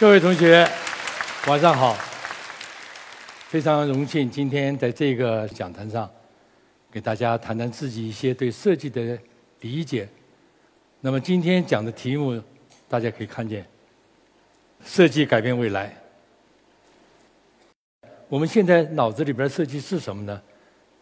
[0.00, 0.66] 各位同学，
[1.46, 1.94] 晚上好！
[3.48, 6.10] 非常荣幸今天在这个讲坛上，
[6.90, 9.18] 给大家谈谈自己一些对设计的
[9.60, 10.08] 理解。
[11.02, 12.42] 那么今天讲的题目，
[12.88, 13.62] 大家可以看见，
[14.82, 15.94] 设计改变未来。
[18.30, 20.40] 我们现在脑子里边设计是什么呢？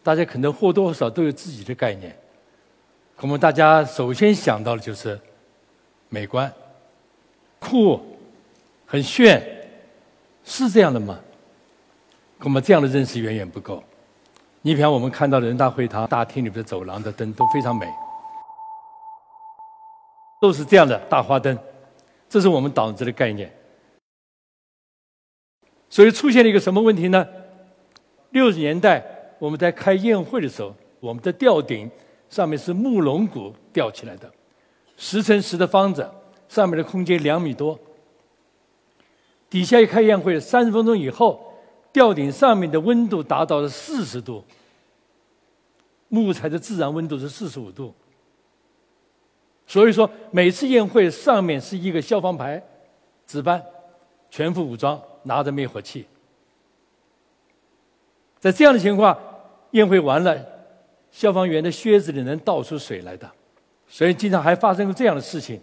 [0.03, 2.13] 大家可能或多或少都有自己的概念。
[3.19, 5.17] 我们大家首先想到的就是
[6.09, 6.53] 美观、
[7.59, 8.08] 酷。
[8.91, 9.39] 很炫，
[10.43, 11.19] 是这样的吗？
[12.39, 13.83] 我们这样的认识远远不够。
[14.63, 17.85] 你比方我们看到人大会堂大厅里面的走廊的灯都非常美，
[20.41, 21.55] 都是这样的大花灯，
[22.27, 23.53] 这是我们脑子的概念。
[25.87, 27.27] 所以出现了一个什么问题呢？
[28.31, 29.05] 六十年代
[29.37, 31.87] 我们在开宴会的时候，我们的吊顶
[32.27, 34.27] 上面是木龙骨吊起来的，
[34.97, 36.09] 十乘十的方子，
[36.47, 37.79] 上面的空间两米多。
[39.49, 41.53] 底下一开宴会，三十分钟以后，
[41.91, 44.43] 吊顶上面的温度达到了四十度，
[46.07, 47.93] 木材的自然温度是四十五度。
[49.65, 52.61] 所以说，每次宴会上面是一个消防排，
[53.25, 53.63] 值班，
[54.29, 56.05] 全副武装，拿着灭火器。
[58.39, 59.17] 在这样的情况，
[59.71, 60.43] 宴会完了，
[61.11, 63.29] 消防员的靴子里能倒出水来的，
[63.87, 65.59] 所以经常还发生过这样的事情。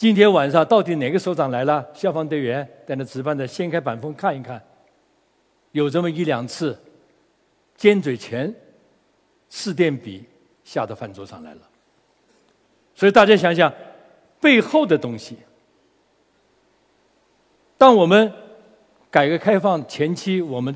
[0.00, 1.86] 今天晚上到底哪个首长来了？
[1.92, 4.58] 消防队员在那值班的，掀开板缝看一看，
[5.72, 6.74] 有这么一两次，
[7.76, 8.50] 尖嘴钳、
[9.50, 10.24] 试电笔
[10.64, 11.60] 下到饭桌上来了。
[12.94, 13.70] 所以大家想想，
[14.40, 15.36] 背后的东西。
[17.76, 18.32] 当我们
[19.10, 20.74] 改革开放前期，我们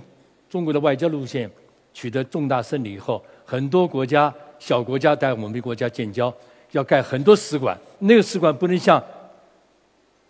[0.51, 1.51] 中国的外交路线
[1.95, 6.31] 取得重大胜利以后，很多国家、小国家在我们国家建交，
[6.73, 9.03] 要盖很多使馆，那个使馆不能像。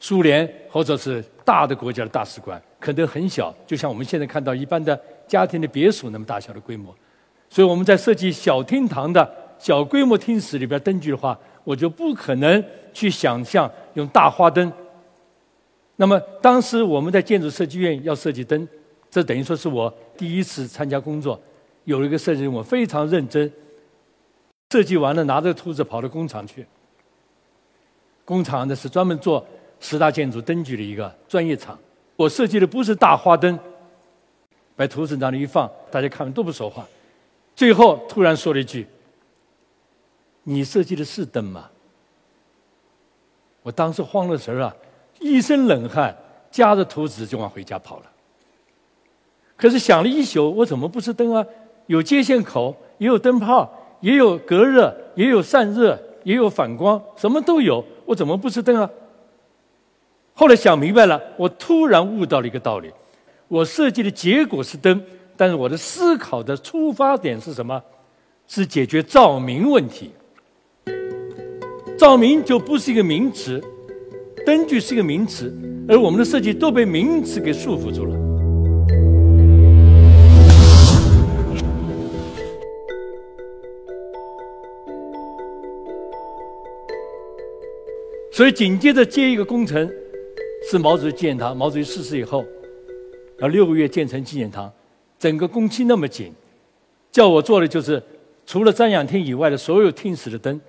[0.05, 6.95] 苏联或者是大的国家的大使馆可能很小，就像我们现在看到一般的家庭的别墅那么大小的规模，
[7.49, 9.27] 所以我们在设计小厅堂的
[9.59, 12.63] 小规模厅室里边灯具的话，我就不可能
[12.93, 14.71] 去想象用大花灯。
[15.97, 18.69] 那么当时我们在建筑设计院要设计灯，
[19.11, 21.41] 这等于说是我第一次参加工作，
[21.85, 23.51] 有了一个设计任务，非常认真。
[24.71, 26.67] 设计完了，拿着图纸跑到工厂去。
[28.27, 29.43] 工厂呢是专门做。
[29.85, 31.79] 十大建筑灯具的一个专业厂，
[32.17, 33.59] 我设计的不是大花灯，
[34.75, 36.89] 把图纸那里一放，大家看完都不说话。
[37.55, 38.87] 最后突然说了一句
[40.43, 41.69] ：“你设计的是灯吗？”
[43.63, 44.75] 我当时慌了神儿啊，
[45.21, 46.17] 一身冷汗，
[46.51, 48.11] 夹着图纸就往回家跑了。
[49.55, 51.45] 可是想了一宿，我怎么不是灯啊？
[51.89, 58.91] 有接线口，也有灯泡，也有隔热，也有散热，也有反光，什么都有，我怎么不是灯啊？
[60.37, 62.91] 后来想明白了，我突然悟到了一个道理：
[63.47, 65.01] 我设计的结果是灯，
[65.37, 67.81] 但是我的思考的出发点是什么？
[68.49, 70.11] 是解决照明问题。
[71.97, 73.63] 照明就不是一个名词，
[74.45, 75.57] 灯具是一个名词，
[75.89, 78.19] 而我们的设计都被名词给束缚住了。
[88.33, 89.89] 所以紧接着接一个工程。
[90.71, 91.57] 是毛主席纪念堂。
[91.57, 92.45] 毛主席逝世以后，
[93.39, 94.73] 要六个月建成纪念堂，
[95.19, 96.33] 整个工期那么紧，
[97.13, 98.03] 叫我做的就是
[98.47, 100.61] 除了瞻仰厅以外的所有厅室的灯，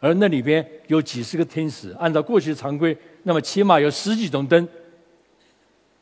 [0.00, 4.66] 而那里边有几十个厅室，按照过去的常规，那么起码有十几种灯，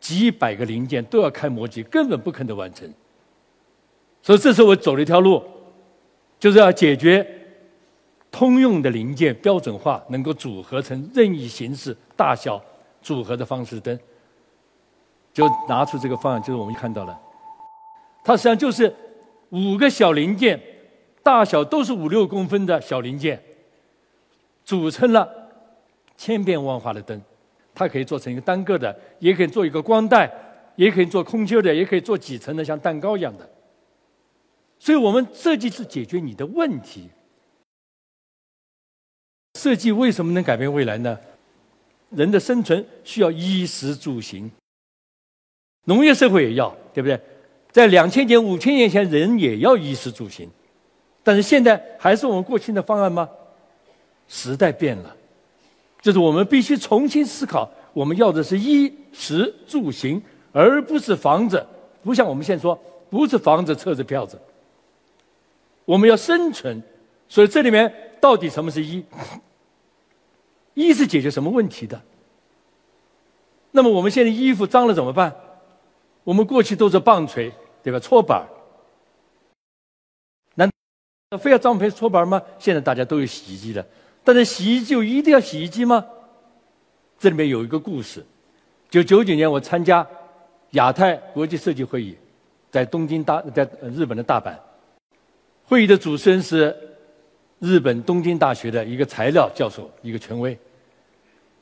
[0.00, 2.90] 几百个零件都要开模具，根本不可能完成。
[4.22, 5.42] 所以这时候我走了一条路，
[6.38, 7.26] 就是要解决
[8.30, 12.62] 通用的零件标准化，能够组合成任意形式、大小。
[13.02, 13.98] 组合的方式灯，
[15.32, 17.20] 就拿出这个方案，就是我们看到了，
[18.24, 18.94] 它实际上就是
[19.50, 20.60] 五个小零件，
[21.22, 23.42] 大小都是五六公分的小零件，
[24.64, 25.28] 组成了
[26.16, 27.20] 千变万化的灯。
[27.74, 30.30] 它可以做成一个单个的，也可以做一个光带，
[30.76, 33.48] 也可以做空丘的，也可以做几层的，像蛋糕一样的。
[34.78, 37.08] 所以我们设计是解决你的问题。
[39.58, 41.18] 设计为什么能改变未来呢？
[42.14, 44.50] 人的生存需要衣食住行，
[45.84, 47.20] 农业社会也要，对不对？
[47.70, 50.48] 在两千年、五千年前，人也要衣食住行，
[51.22, 53.28] 但是现在还是我们过去的方案吗？
[54.28, 55.16] 时代变了，
[56.00, 60.22] 就是我们必须重新思考，我们要的是衣食住行，
[60.52, 61.64] 而不是房子。
[62.02, 64.38] 不像我们现在说，不是房子、车子、票子，
[65.84, 66.82] 我们要生存。
[67.28, 69.02] 所以这里面到底什么是衣？
[70.74, 72.00] 一是解决什么问题的？
[73.70, 75.34] 那么我们现在衣服脏了怎么办？
[76.24, 77.52] 我们过去都是棒槌，
[77.82, 77.98] 对吧？
[77.98, 78.46] 搓板
[80.54, 80.70] 难
[81.40, 82.40] 非要脏盆搓板吗？
[82.58, 83.86] 现在大家都有洗衣机的，
[84.22, 86.04] 但是洗衣机就一定要洗衣机吗？
[87.18, 88.24] 这里面有一个故事，
[88.90, 90.06] 就九九年我参加
[90.72, 92.16] 亚太国际设计会议，
[92.70, 94.54] 在东京大，在日本的大阪，
[95.64, 96.76] 会议的主持人是
[97.62, 100.58] 日本东京大学的一个材料教授，一个权威。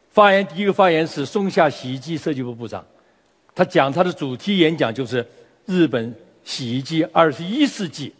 [0.08, 2.82] 发言第一个发言是松下洗衣机设计部部长。
[3.54, 5.24] 他讲他的主题演讲就是
[5.66, 8.14] 日本洗衣机二十一世纪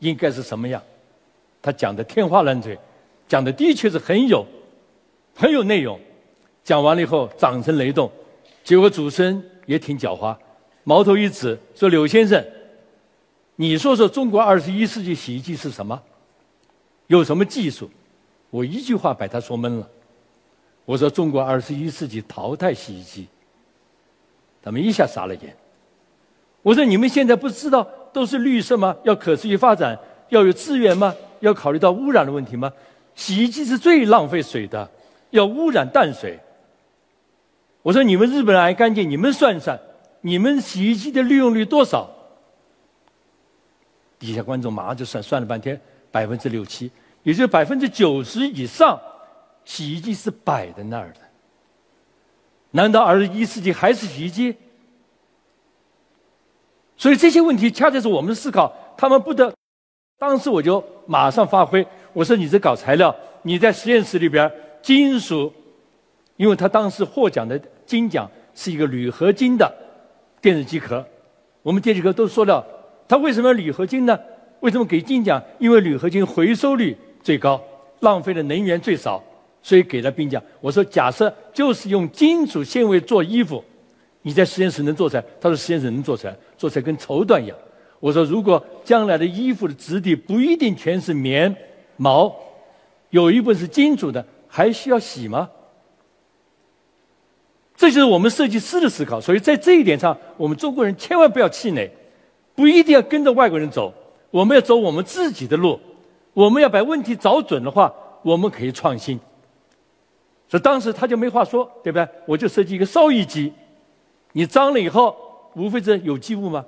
[0.00, 0.82] 应该是什么样？
[1.62, 2.78] 他讲的天花乱坠，
[3.26, 4.44] 讲的的确是很有
[5.34, 5.98] 很有内容。
[6.62, 8.12] 讲完了以后，掌声雷动。
[8.62, 10.36] 结果主持人也挺狡猾，
[10.82, 12.44] 矛头一指说：“柳先生，
[13.56, 15.98] 你说说中国二十一世纪洗衣机是什么？
[17.06, 17.90] 有什么技术？”
[18.50, 19.88] 我一句话把他说懵了。
[20.84, 23.26] 我说：“中国二十一世纪淘汰洗衣机。”
[24.62, 25.56] 他们一下傻了眼。
[26.62, 28.96] 我说：“你们现在不知道都是绿色吗？
[29.02, 29.98] 要可持续发展，
[30.28, 31.14] 要有资源吗？
[31.40, 32.72] 要考虑到污染的问题吗？
[33.14, 34.88] 洗衣机是最浪费水的，
[35.30, 36.38] 要污染淡水。”
[37.82, 39.78] 我说：“你们日本人爱干净，你们算算，
[40.22, 42.08] 你们洗衣机的利用率多少？”
[44.18, 45.78] 底下观众马上就算算了半天，
[46.14, 46.88] 百分之六七，
[47.24, 49.00] 也就是百分之九十以上，
[49.64, 51.18] 洗衣机是摆在那儿的。
[52.70, 54.54] 难道二十一世纪还是洗衣机？
[56.96, 59.52] 所以这些问题恰恰是我们的思考，他们不得。
[60.16, 63.12] 当时我就马上发挥，我说：“你这搞材料，
[63.42, 64.48] 你在实验室里边，
[64.80, 65.52] 金属，
[66.36, 69.68] 因为他当时获奖的金奖是一个铝合金的
[70.40, 71.04] 电视机壳。
[71.62, 72.64] 我们电视机壳都说了，
[73.08, 74.16] 它为什么铝合金呢？
[74.64, 75.42] 为什么给金奖？
[75.58, 77.62] 因为铝合金回收率最高，
[78.00, 79.22] 浪费的能源最少。”
[79.62, 80.42] 所以给了兵奖。
[80.60, 83.62] 我说，假设就是用金属纤维做衣服，
[84.22, 85.24] 你在实验室能做出来？
[85.38, 87.56] 他说实验室能做出来，做出来跟绸缎一样。
[88.00, 91.54] 我说，如果将来的衣服的质地不一定全是棉
[91.96, 92.34] 毛，
[93.10, 95.48] 有一部分是金属的，还需要洗吗？
[97.76, 99.20] 这就是我们设计师的思考。
[99.20, 101.90] 所以在这一点上，我们中国人千万不要气馁，
[102.54, 103.92] 不一定要跟着外国人走，
[104.34, 105.78] 我们要走我们自己的路。
[106.32, 109.16] 我们要把问题找准的话，我们可以创新。
[110.48, 112.08] 所以当时他就没话说，对不对？
[112.26, 113.52] 我就设计一个烧衣机，
[114.32, 115.16] 你脏了以后，
[115.54, 116.64] 无非是有机物嘛，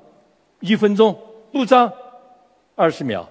[0.60, 1.18] 一分钟
[1.50, 1.92] 不脏，
[2.76, 3.28] 二十秒，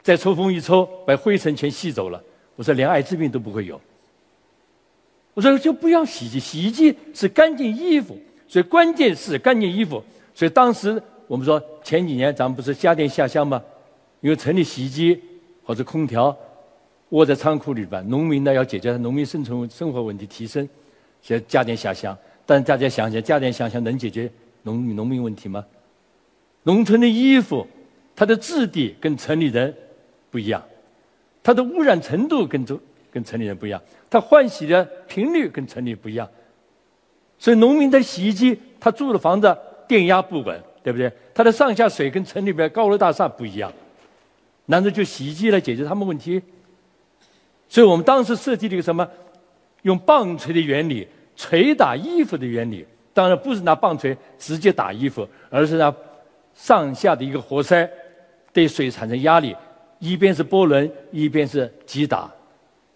[0.00, 2.24] 再抽风一抽，把灰尘全吸走了。
[2.56, 3.78] 我说连艾滋病都不会有。
[5.34, 8.18] 我说就不要洗衣机，洗衣机是干净衣服，
[8.48, 10.02] 所以关键是干净衣服。
[10.34, 11.02] 所以当时
[11.32, 13.62] 我们说前几年咱们不是家电下乡吗？
[14.20, 15.18] 因为城里洗衣机
[15.64, 16.36] 或者空调。
[17.08, 20.68] 窝在仓库里边，农民呢要解决农民生存生活问题，提升，
[21.22, 22.14] 所以家电下乡。
[22.44, 24.30] 但大家想想，家电下乡能解决
[24.62, 25.64] 农农民问题吗？
[26.64, 27.66] 农村的衣服，
[28.14, 29.74] 它的质地跟城里人
[30.30, 30.62] 不一样，
[31.42, 32.78] 它的污染程度跟中
[33.10, 33.80] 跟城里人不一样，
[34.10, 36.28] 它换洗的频率跟城里不一样。
[37.38, 39.56] 所以农民的洗衣机，他住的房子
[39.88, 41.10] 电压不稳，对不对？
[41.34, 43.72] 它的上下水跟城里边高楼大厦不一样，
[44.66, 46.40] 难道就洗衣机来解决他们问题？
[47.68, 49.08] 所以我们当时设计了一个什么？
[49.82, 52.86] 用棒槌的原理，捶打衣服的原理。
[53.14, 55.94] 当然不是拿棒槌直接打衣服，而是拿
[56.54, 57.88] 上下的一个活塞
[58.52, 59.54] 对水产生压力，
[59.98, 62.30] 一边是波轮，一边是击打，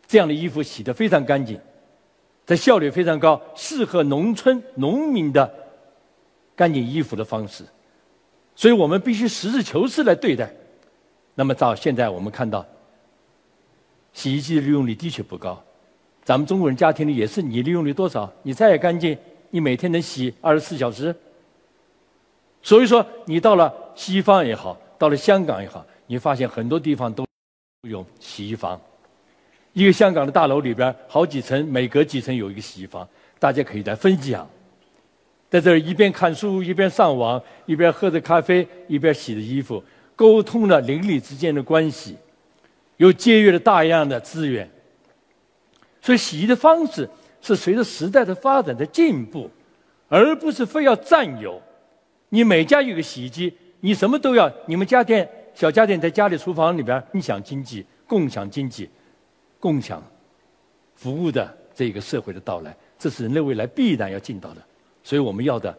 [0.07, 1.59] 这样的衣服洗得非常干净，
[2.47, 5.53] 它效率非常高，适合农村农民的
[6.55, 7.65] 干净衣服的方式。
[8.57, 10.51] 所以我们必须实事求是来对待。
[11.37, 12.67] 那么到现在我们看到。
[14.13, 15.63] 洗衣机的利用率的确不高，
[16.25, 18.33] 咱们中国人家庭里也是，你利用率多少？
[18.43, 19.15] 你再干净，
[19.51, 21.15] 你每天能洗二十四小时？
[22.63, 27.27] 所以说，你到了西方也好，到了香港也好，你发现很多地方都
[27.83, 28.81] 有洗衣房。
[29.75, 33.07] 一个香港的大楼里边，好几层，每隔几层有一个洗衣房，
[33.39, 34.49] 大家可以来分享，
[35.49, 39.83] 在这儿一边看书，一边上网，一边喝着咖啡，一边洗着衣服，
[40.15, 42.17] 沟通了邻里之间的关系。
[42.97, 44.69] 又节约了大量的资源，
[46.01, 47.07] 所以洗衣的方式
[47.43, 49.51] 是随着时代的发展的进步，
[50.09, 51.61] 而不是非要占有。
[52.31, 54.51] 你每家有个洗衣机，你什么都要。
[54.67, 58.89] 你们家电小家电在家里厨房里边，共享经济、共享经济、
[59.61, 60.03] 共享
[60.95, 64.63] 服务的这个社会的到来，这是人类未来必然要进到的。
[65.07, 65.73] 所以我们要的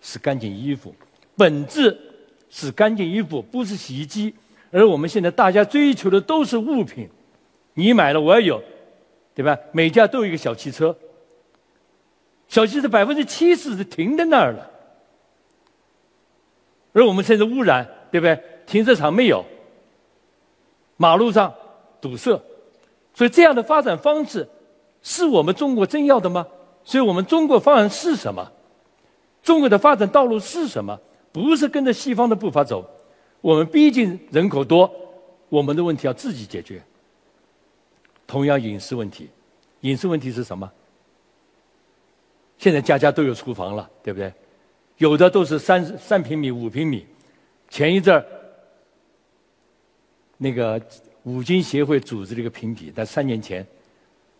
[0.00, 0.94] 是干净衣服，
[1.36, 1.98] 本质
[2.48, 4.32] 是干净衣服，不是洗衣机。
[4.70, 7.08] 而我们现在大家追求的都是物品，
[7.74, 8.62] 你买了我也有，
[9.34, 9.58] 对吧？
[9.72, 10.96] 每家都有一个小汽车，
[12.46, 12.64] 小。
[12.64, 14.70] 汽车百分之七十是停在那儿了。
[16.92, 18.40] 而我们现在污染，对不对？
[18.64, 19.44] 停车场没有，
[20.96, 21.52] 马路上
[22.00, 22.40] 堵塞，
[23.12, 24.48] 所以这样的发展方式，
[25.02, 26.46] 是我们中国真要的吗？
[26.84, 28.52] 所以我们中国方案是什么？
[29.48, 31.00] 中国的发展道路是什么？
[31.32, 32.86] 不是跟着西方的步伐走。
[33.40, 34.94] 我们毕竟人口多，
[35.48, 36.82] 我们的问题要自己解决。
[38.26, 39.30] 同样饮食问题，
[39.80, 40.70] 饮食问题是什么？
[42.58, 44.30] 现在家家都有厨房了，对不对？
[44.98, 47.06] 有的都是三三平米、五平米。
[47.70, 48.22] 前一阵儿，
[50.36, 50.78] 那个
[51.22, 53.66] 五金协会组织了一个评比，在三年前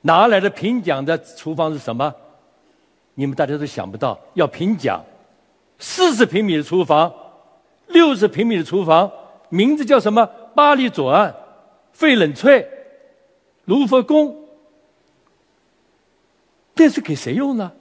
[0.02, 2.14] 拿来的评奖的厨房是什么？
[3.18, 5.04] 你们大家都想不到，要评奖，
[5.76, 7.12] 四十平米的厨房，
[7.88, 9.10] 六十平米的厨房，
[9.48, 10.24] 名字叫什么？
[10.54, 11.34] 巴黎左岸、
[11.90, 12.64] 费冷翠、
[13.64, 14.36] 卢浮宫，
[16.76, 17.72] 这是给谁用呢？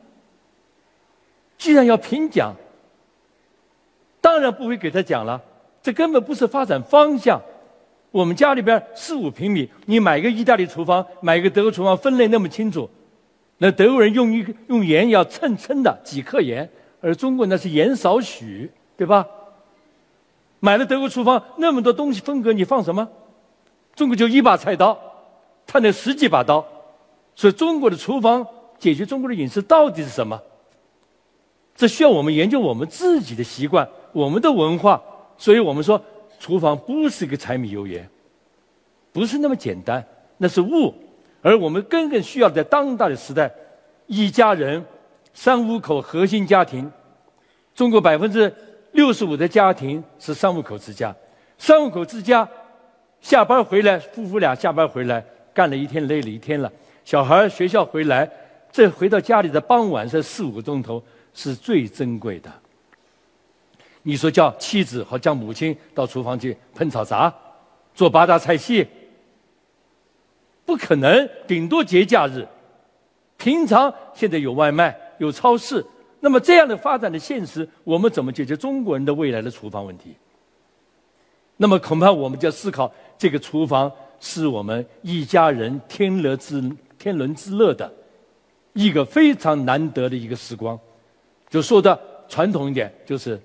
[1.59, 2.55] 既然要评奖。
[4.19, 5.39] 当然不会给他讲了，
[5.83, 7.39] 这根本不是发展方向。
[8.09, 12.89] 我们家里边四五平米，你买个意大利厨房，买个德国厨房，分类那么清楚。
[13.57, 16.69] 那德国人用一用盐要称称的几克盐，
[17.01, 19.25] 而中国那是盐少许，对吧？
[20.59, 23.07] 买了德国厨房那么多东西风格，你放什么？
[23.95, 24.97] 中国就一把菜刀，
[25.65, 26.65] 他那十几把刀。
[27.35, 28.45] 所以中国的厨房
[28.79, 30.41] 解决中国的饮食到底是什么？
[31.75, 33.87] 这需要我们研究我们自己的习惯。
[34.13, 35.01] 我们的文化，
[35.37, 36.01] 所以我们说，
[36.39, 38.09] 厨房不是一个柴米油盐，
[39.11, 40.03] 不是那么简单，
[40.37, 40.93] 那是物。
[41.41, 43.51] 而我们更更需要在当代的时代，
[44.07, 44.83] 一家人
[45.33, 46.91] 三五口核心家庭，
[47.75, 48.53] 中国百分之
[48.93, 51.15] 六十五的家庭是三五口之家，
[51.57, 52.47] 三五口之家，
[53.21, 56.71] 下班回来，夫妇俩下班回来，干了一天累了一天了，
[57.05, 58.29] 小孩学校回来，
[58.71, 61.01] 这回到家里的傍晚这四五个钟头
[61.33, 62.51] 是最珍贵的。
[64.03, 67.33] 你说叫妻子和叫母亲到厨房去烹炒杂，
[67.93, 68.87] 做八大菜系，
[70.67, 71.27] 不可能。
[71.47, 72.45] 顶多节假日，
[73.37, 75.83] 平常现在有外卖有超市，
[76.19, 80.15] 那么这样的发展的现实，我们怎么解决中国人的未来的厨房问题？
[81.55, 86.61] 那么恐怕我们就要思考，这个厨房是我们一家人天伦之
[86.99, 87.91] 天伦之乐的
[88.73, 90.79] 一个非常难得的一个时光。
[91.49, 93.41] 就说的传统一点，就是。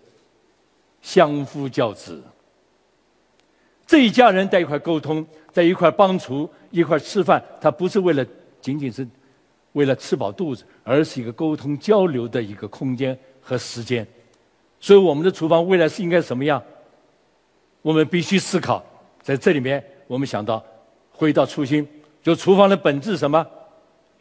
[1.05, 2.23] 相夫教子，
[3.87, 8.25] 这一家人在一块沟通，在一块帮厨，一块吃饭，他不是为了
[8.61, 9.07] 仅仅是
[9.73, 14.07] 为了吃饱肚子，而是一个沟通交流的一个空间和时间。
[14.81, 16.63] 所以，我们的厨房未来是应该什么样？
[17.83, 18.85] 我们必须思考。
[19.21, 20.65] 在这里面，我们想到
[21.11, 21.87] 回到初心，
[22.23, 23.47] 就厨房的本质什么？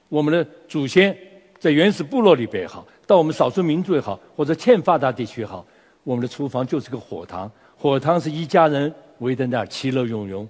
[0.09, 1.17] 我们的祖先
[1.59, 5.65] 在原始部落里边也好，到我们少数民族也好，或者欠发达地区也好。
[6.03, 10.47] 我们的厨房就是个火塘，火塘是一家人围在那儿其乐融融，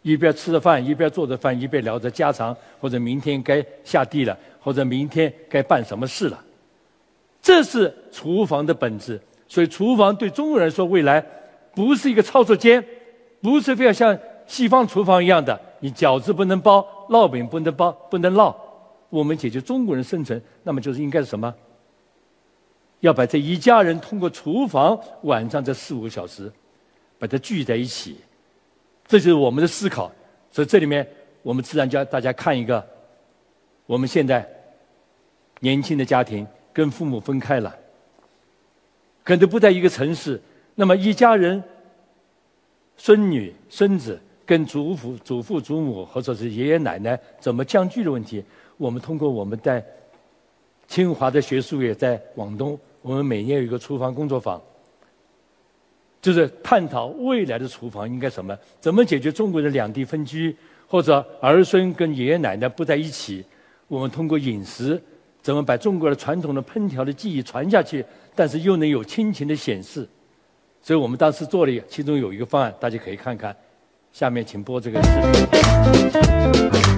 [0.00, 6.42] 一边吃着饭，一边做着饭，一边聊着家常，或者明天该下地了，或者明天该办什么事了。
[7.42, 9.20] 这是厨房的本质。
[9.48, 11.22] 所以，厨房对中国人说，未来
[11.74, 12.82] 不是一个操作间，
[13.42, 18.54] 不是非要像西方厨房一样的，你饺子不能包，烙饼不能包，不能烙。
[19.10, 21.54] 我们解决中国人生存，那么就是应该是什么？
[23.00, 26.50] 要把这一家人通过厨房晚上这四五个小时，
[27.22, 28.16] 把它聚在一起，
[29.06, 30.10] 这就是我们的思考。
[30.50, 31.08] 所以这里面
[31.44, 32.84] 我们自然教大家看一个，
[33.86, 34.44] 我们现在
[35.60, 37.72] 年轻的家庭跟父母分开了，
[39.22, 40.42] 可能不在一个城市，
[40.74, 41.62] 那么一家人，
[42.96, 48.44] 孙女孙子跟祖父祖父祖母或者是爷爷奶奶怎么相聚的问题，
[48.76, 49.80] 我们通过我们在
[50.88, 52.76] 清华的学术也在广东。
[53.00, 54.60] 我们每年有一个厨房工作坊，
[56.22, 63.44] 就是探讨未来的厨房应该什么，怎么解决中国的两地分居，或者儿孙跟爷爷奶奶不在一起。
[63.88, 65.02] 我们通过饮食，
[65.42, 68.04] 怎么把中国的传统的烹调的技艺传下去，
[68.36, 70.08] 但是又能有亲情的显示。
[70.80, 73.54] 所以我们当时做了，其中有一个方案，大家可以看看。
[74.12, 75.08] 下面请播这个视
[76.70, 76.91] 频。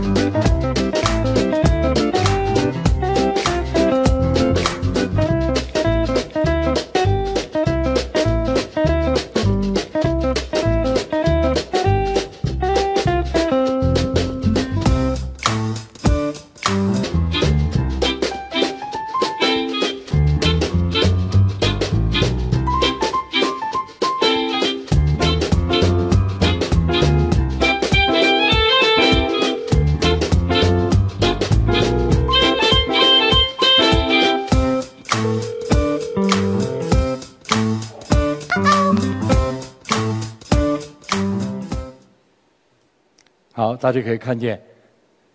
[43.84, 44.58] 大家可以看见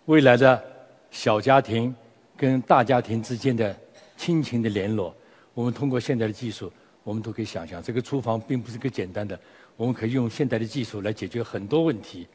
[0.06, 0.60] 未来的
[1.08, 1.94] 小家庭
[2.36, 3.72] 跟大家庭之间的
[4.16, 5.14] 亲情的联络。
[5.54, 6.72] 我们通过现在的技术，
[7.04, 9.38] 我们都可以想象，这个厨房并不是个简单的，
[9.76, 12.26] 我们可以用现代的技术来解决很多问题。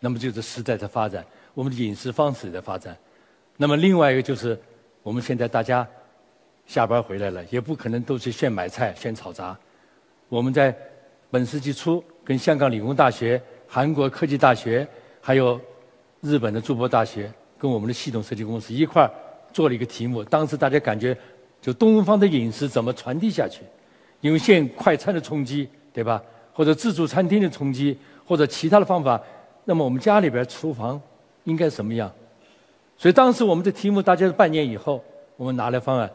[0.00, 1.24] 那么就是时代的发展，
[1.54, 2.96] 我们的饮食方式的发展。
[3.56, 4.58] 那么另外一个就是，
[5.04, 5.86] 我们现在大家
[6.66, 9.56] 下班回来了，也不可能都是现买菜、现炒炸。
[10.28, 10.76] 我们在
[11.30, 14.84] 本世纪初跟香港理工大学、韩国科技大学。
[15.20, 15.60] 还有
[16.20, 19.10] 日本的筑波大学跟我们的系统设计公司一块儿
[19.52, 21.16] 做了一个题目，当时大家感觉
[21.60, 23.62] 就东方的饮食怎么传递下去？
[24.20, 26.22] 因为现快餐的冲击，对吧？
[26.52, 27.96] 或者自助餐厅的冲击，
[28.26, 29.20] 或者其他的方法，
[29.64, 31.00] 那么我们家里边厨房
[31.44, 32.10] 应该什么样？
[32.98, 35.02] 所以当时我们的题目，大家是半年以后
[35.36, 36.10] 我们拿来方案。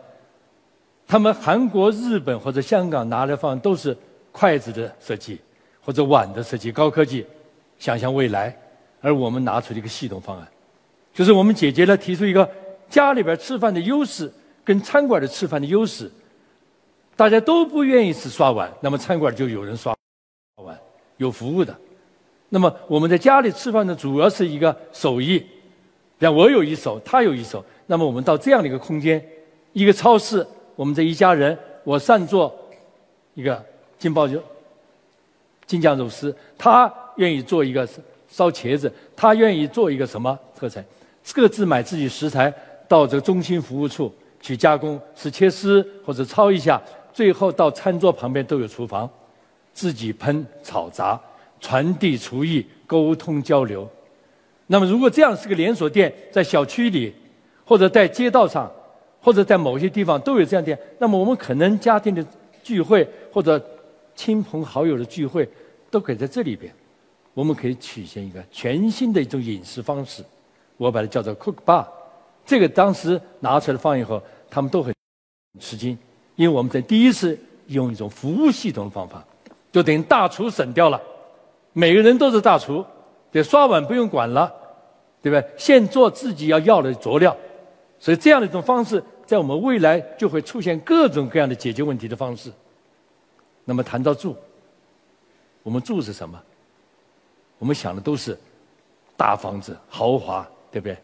[1.08, 3.96] 他们韩国、日本或者香港拿来方案都是
[4.32, 5.40] 筷子的设计
[5.84, 7.26] 或者碗的设计，高科技，
[7.80, 8.56] 想象未来。
[9.06, 10.48] 而我们拿出了一个系统方案，
[11.14, 12.50] 就是我们解决了提出一个
[12.90, 14.34] 家里边吃饭的优势
[14.64, 16.12] 跟餐馆的吃饭的优势。
[17.16, 19.96] 大家都不愿意是刷碗，那么餐馆就有人刷
[20.64, 20.76] 碗，
[21.18, 21.78] 有服务的。
[22.50, 25.46] 那么我们在家里吃饭呢，主要是一个手艺，
[26.20, 27.64] 像我有一手，他有一手。
[27.86, 29.24] 那么我们到这样的一个空间，
[29.74, 30.44] 一个超市，
[30.76, 32.52] 我们这一家人，我擅做
[33.36, 33.64] 一个
[34.00, 34.42] 金爆肉、
[35.68, 37.88] 金酱肉丝，他愿意做一个。
[38.28, 40.84] 烧茄子，他愿意做一个什么特产？
[41.34, 42.54] 各自买自己食材
[42.88, 49.10] 到这个中心服务处去加工，是切丝或者焯一下，最后到餐桌旁边都有厨房，
[49.74, 51.20] 自己烹炒炸，
[51.60, 53.90] 传递厨艺，沟通交流。
[54.68, 57.14] 那么，如果这样是个连锁店，在小区里，
[57.66, 58.72] 或者在街道上，
[59.22, 62.24] 或者在某些地方都有这样店，那么我们可能家庭的
[62.64, 63.64] 聚会或者
[64.16, 65.48] 亲朋好友的聚会，
[65.90, 66.72] 都可以在这里边。
[67.36, 70.24] 我们可以体现一个全新的一种饮食方式，
[70.78, 71.86] 我把它叫做 Cook Bar。
[72.46, 74.94] 这个当时拿出来放以后，他们都很
[75.60, 75.98] 吃惊，
[76.36, 79.24] 因为我们在第一次用一种服务系统的方法，
[79.72, 81.02] 就等于大厨省掉了，
[81.74, 82.86] 每个人都是大厨，
[83.32, 84.52] 对，刷碗不用管了，
[85.22, 85.54] 对不对？
[85.58, 87.36] 现做自己要要的佐料，
[88.00, 92.50] 所以这样的一种方式，在我们未来就会出现各种各样的解决问题的方式。
[93.66, 94.38] 那么谈到住，
[95.64, 96.42] 我们住是什么？
[97.58, 98.38] 我们想的都是
[99.16, 100.98] 大房子、豪华，对不对？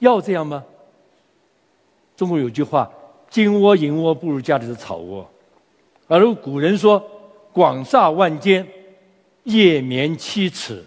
[0.00, 0.62] 要这样吗？
[2.16, 2.90] 中国有句话
[3.30, 5.28] ：“金窝银窝不如家里的草窝。”
[6.06, 7.02] 而古人说
[7.52, 8.66] ：“广厦万间，
[9.44, 10.84] 夜眠七尺。”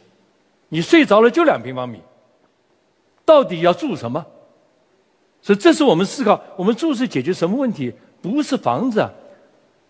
[0.70, 2.02] 你睡着了就两平方米，
[3.24, 4.26] 到底要住什么？
[5.42, 7.94] 所以，这是我们思考：我们住是解决什么问题？
[8.22, 9.10] 不是房子啊。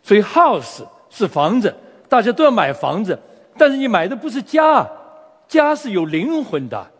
[0.04, 1.74] 所以，house 是房子，
[2.08, 3.18] 大家都要买房子，
[3.58, 4.88] 但是你买的不是家。
[5.48, 6.92] 家是有灵魂的，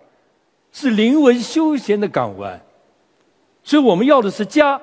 [0.72, 2.60] 是灵魂休闲的港湾，
[3.64, 4.80] 所以我们要的是家。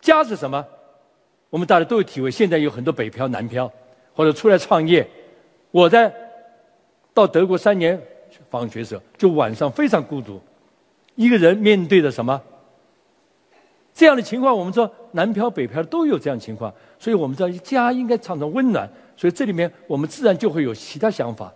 [0.00, 0.64] 家是什么？
[1.50, 2.30] 我们大家都有体会。
[2.30, 3.68] 现在有很多北漂、南漂，
[4.14, 5.08] 或者出来创业。
[5.72, 6.12] 我在
[7.12, 8.00] 到德国三年
[8.50, 10.40] 访学时，就晚上非常孤独，
[11.16, 12.40] 一个人面对着什么？
[13.92, 18.88] 这样的情况，我们说南漂、北漂都有这样情况，所以我们知道家应该创造温暖。
[19.16, 21.52] 所以这里面我们自然就会有其他想法。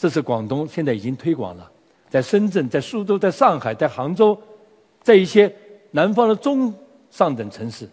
[0.00, 1.70] 这是广东现在已经推广了，
[2.08, 4.34] 在深圳、在苏州、在上海、在杭州，
[5.02, 5.54] 在一些
[5.90, 6.72] 南方的中
[7.10, 7.86] 上等城市、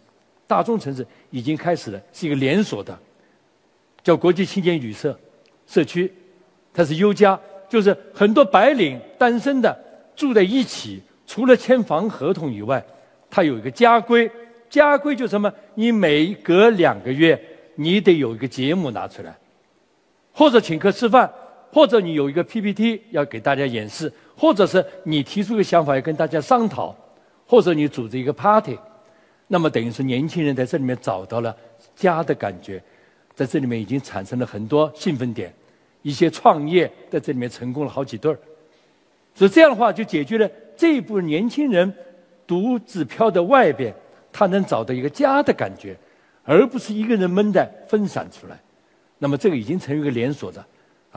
[0.48, 2.98] 大中城市已经开始了，是一个连锁的，
[4.02, 5.20] 叫国际青年旅社
[5.68, 6.10] 社区，
[6.74, 9.78] 它是优家，就是很多白领单身的
[10.16, 12.82] 住在一起，除了签房合同以外，
[13.30, 14.32] 它有一个家规，
[14.70, 15.54] 家规就什么？
[15.74, 17.38] 你每隔两个月
[17.76, 19.38] 你得有一个节目拿出来，
[20.32, 21.30] 或者请客吃饭。
[21.72, 26.96] 或者你有一个 PPT 要给大家演示，或者是你提出一个想法要跟大家商讨，
[27.46, 28.78] 或者你组织一个 party，
[29.48, 31.56] 那么等于是年轻人在这里面找到了
[31.96, 32.82] 家的感觉，
[33.36, 35.54] 在这里面已经产生了很多兴奋点，
[36.02, 38.40] 一些创业在这里面成功了好几对儿，
[39.36, 41.94] 所以这样的话就解决了这一部分年轻人
[42.48, 43.94] 独自飘在外边，
[44.32, 45.96] 他能找到一个家的感觉，
[46.44, 48.58] 而不是一个人闷在分散出来，
[49.20, 50.66] 那么这个已经成为一个连锁的。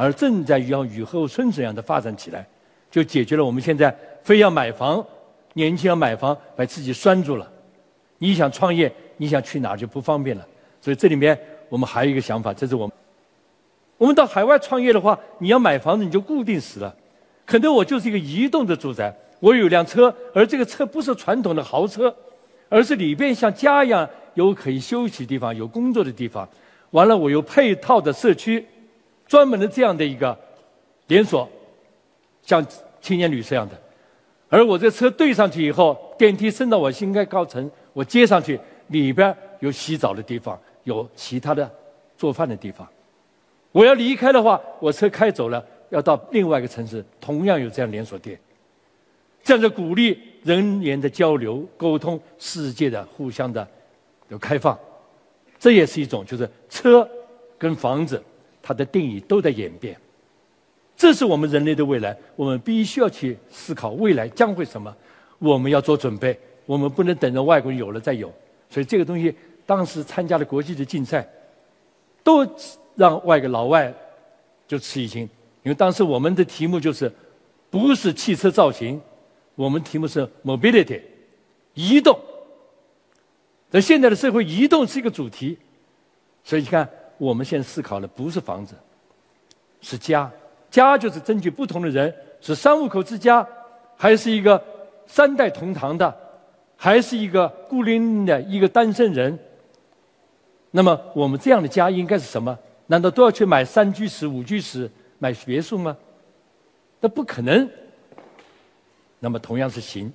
[0.01, 2.47] 而正在像雨后春笋一样的发展起来，
[2.91, 5.05] 就解决了我们现在非要买房，
[5.53, 7.47] 年轻人买房把自己拴住了。
[8.17, 10.47] 你想创业，你想去哪就不方便了。
[10.81, 12.97] 所以这里面我们还有一个想法，这是我们
[13.99, 16.97] 我们到海外创业的话，你要买房子你就固定死了。
[17.45, 22.15] 可能我就是一个移动的住宅，我有辆车，而这个车不是传统的豪车，
[22.71, 26.49] 而是里边像家一样有可以休息的地方，有工作的地方。
[26.93, 28.65] 完了，我有配套的社区。
[29.31, 30.37] 专门的这样的一个
[31.07, 31.49] 连锁，
[32.43, 32.67] 像
[33.01, 33.81] 青年旅社一样的。
[34.49, 41.71] 而我这车对上去以后，电梯升到我应该高层，我接上去，里边有洗澡的地方，有其他的
[42.17, 42.85] 做饭的地方。
[43.71, 48.37] 我要离开的话，我车开走了，要到另外一个城市，同样有这样连锁店。
[49.45, 53.65] 这样的鼓励人员的交流、沟通、世界的互相的
[54.27, 54.77] 有开放，
[55.57, 57.09] 这也是一种，就是车
[57.57, 58.21] 跟房子
[58.63, 59.97] 它的定义都在演变。
[60.97, 64.95] 这是我们人类的未来，我们必须要去思考未来将会什么，
[65.39, 68.33] 我们要做准备，我们不能等着外国人有了再有。
[68.69, 71.27] 所以这个东西，当时参加了国际的竞赛，
[72.23, 72.47] 都
[72.97, 73.93] 让外国老外
[74.69, 75.23] 就吃一惊，
[75.63, 77.11] 因为当时我们的题目就是
[77.71, 79.01] 不是汽车造型。
[79.57, 81.03] 我们题目是 mobility，
[81.75, 82.19] 移动。
[83.69, 85.59] 在现在的社会，移动是一个主题，
[86.43, 86.89] 所以你看，
[87.21, 88.75] 我们现在思考的不是房子，
[89.83, 90.31] 是家。
[90.71, 93.47] 家就是根据不同的人，是三五口之家，
[93.95, 94.63] 还是一个
[95.07, 96.17] 三代同堂的，
[96.77, 99.39] 还是一个孤零零的一个单身人。
[100.71, 102.59] 那么，我们这样的家应该是什么？
[102.87, 105.95] 难道都要去买三居室、五居室、买别墅吗？
[107.01, 107.69] 那不可能。
[109.19, 110.11] 那么同样是行，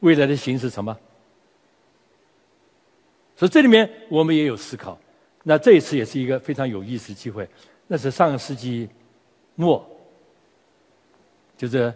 [0.00, 0.94] 未来的行是什么？
[3.34, 4.98] 所以这里面我们也有思考。
[5.42, 7.48] 那这一次也是一个非常有意思的机会。
[7.86, 8.88] 那是上个世纪
[9.56, 9.84] 末，
[11.56, 11.92] 就是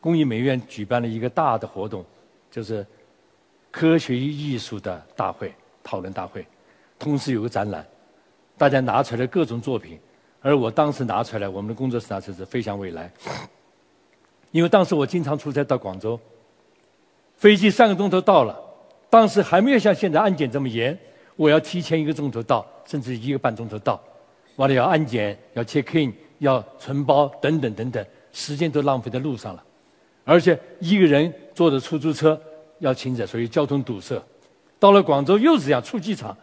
[0.00, 2.04] 工艺美院举办了一个大的活动，
[2.50, 2.84] 就是
[3.70, 6.44] 科学与艺术的大会讨论大会，
[6.98, 7.86] 同时有个展览，
[8.58, 10.00] 大家拿出来各种作品，
[10.40, 13.12] 而我当时拿出来，我们的工作室拿出来是飞向未来。
[14.50, 16.18] 因为当时我经常出差到广州，
[17.36, 18.58] 飞机三个钟头到了，
[19.08, 20.98] 当时还没有像现在安检这么严，
[21.36, 24.00] 我要提前一个钟头到，甚至一个半钟头到，
[24.56, 29.64] 完了要安检、要 check in、要存包等等等等，时间都浪费在路上了，
[30.24, 32.40] 而且一个人坐的出租车
[32.78, 34.20] 要停着，所以交通堵塞。
[34.78, 36.36] 到了广州又是这样出机场，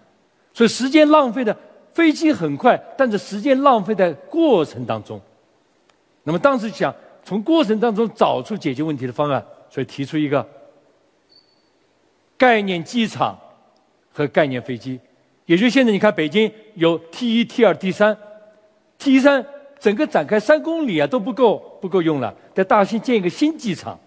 [0.53, 1.55] 所以时间浪费的
[1.93, 5.19] 飞机很快，但是时间浪费在过程当中。
[6.23, 6.93] 那么当时想。
[7.21, 10.43] 从过程当中找出解决问题的方案，所以提出一个
[12.37, 13.37] 概念机场
[14.19, 14.99] 和概念飞机，
[15.45, 18.17] 也就现在你看北京有 T 一、T 二、T 三
[18.97, 19.45] ，T 三
[19.79, 23.97] 整个展开三公里啊都不够不够用了，在大兴建一个新机场，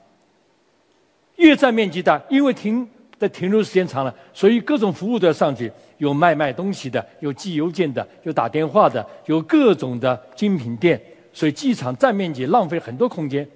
[1.37, 2.87] 越占面积大，因为停
[3.19, 11.01] 的停留时间长了，所以各种服务都要上去，有卖卖东西的，有寄邮件的，有打电话的，有各种的精品店。
[11.33, 13.49] 所以机场占面积浪费很多空间，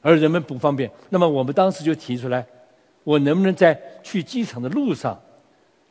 [0.00, 0.88] 而人们不方便。
[1.08, 2.46] 那么我们当时就提出来，
[3.02, 5.20] 我能不能在去机场的路上，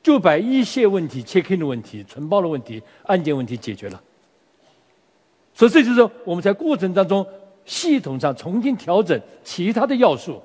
[0.06, 4.00] 就把一些问题、check in 的问题、存包的问题、安检问题解决了。
[5.52, 7.26] 所以这就是我们在过程当中
[7.66, 10.40] 系统上重新调整其他的要素，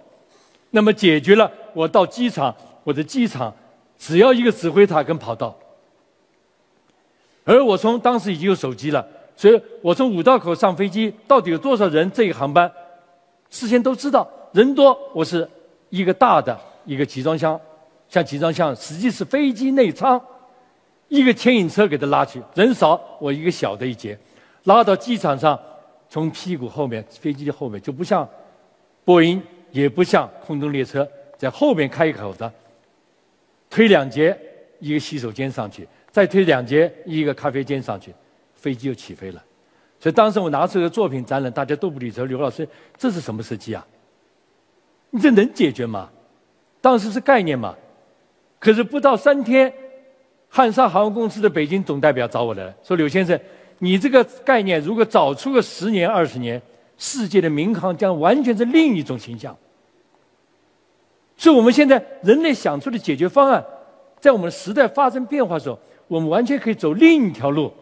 [0.70, 3.54] 那么解决了我到机场，我的机场
[3.98, 5.54] 只要一个指挥塔跟跑道，
[7.44, 9.06] 而我从当时已经有手机了。
[9.36, 12.10] 所以我从五道口上飞机，到底有多少人？
[12.12, 12.72] 这个航班
[13.50, 15.46] 事先都知道，人多我是
[15.90, 17.60] 一个大的一个集装箱，
[18.10, 20.20] 像集装箱，实际是飞机内舱，
[21.08, 24.18] 一个牵引车给它拉去，人少我一个小的一节，
[24.64, 25.58] 拉到机场上，
[26.08, 28.28] 从屁股后面飞机的后面就不像
[29.04, 32.52] 波音，也不像空中列车，在后面开口的，
[33.70, 34.36] 推两节
[34.80, 38.12] 一个洗手间上去，再推两节一个咖啡间上去。
[38.56, 39.42] 飞机就起飞了，
[39.98, 42.22] 所以当时我拿出一个作品展览，大家都不理解。
[42.26, 42.68] 刘老师，
[42.98, 43.86] 这是什么设计啊？
[45.08, 46.10] 你这能解决吗？
[46.80, 47.74] 当时是概念嘛。
[48.60, 49.72] 可是不到三天，
[50.48, 53.38] 汉莎航空公司的北京总代表找我来了，说：“柳先生，
[53.78, 56.60] 你这个概念如果早出个十年、二十年，
[56.98, 59.56] 世界的民航将完全是另一种形象。”
[61.38, 63.64] 所以我们现在人类想出的解决方案，
[64.20, 67.72] 在我们时代发生变化的时候，我们完全可以走另一条路。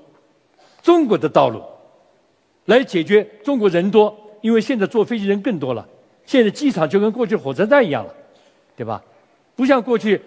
[0.80, 1.60] 中国的道路，
[2.66, 5.84] 来解决中国人多，因为现在坐飞机人更多了。
[6.24, 8.14] 现在机场就跟过去火车站一样了，
[8.76, 9.02] 对吧？
[9.56, 10.20] 不像过去，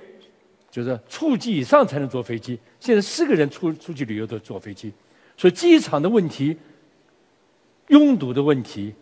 [0.72, 2.58] 就是处级以上才能坐飞机。
[2.80, 4.92] 现在四个人出出去旅游都坐飞机，
[5.38, 6.58] 所以机场的问题、
[7.90, 8.96] 拥堵的问题，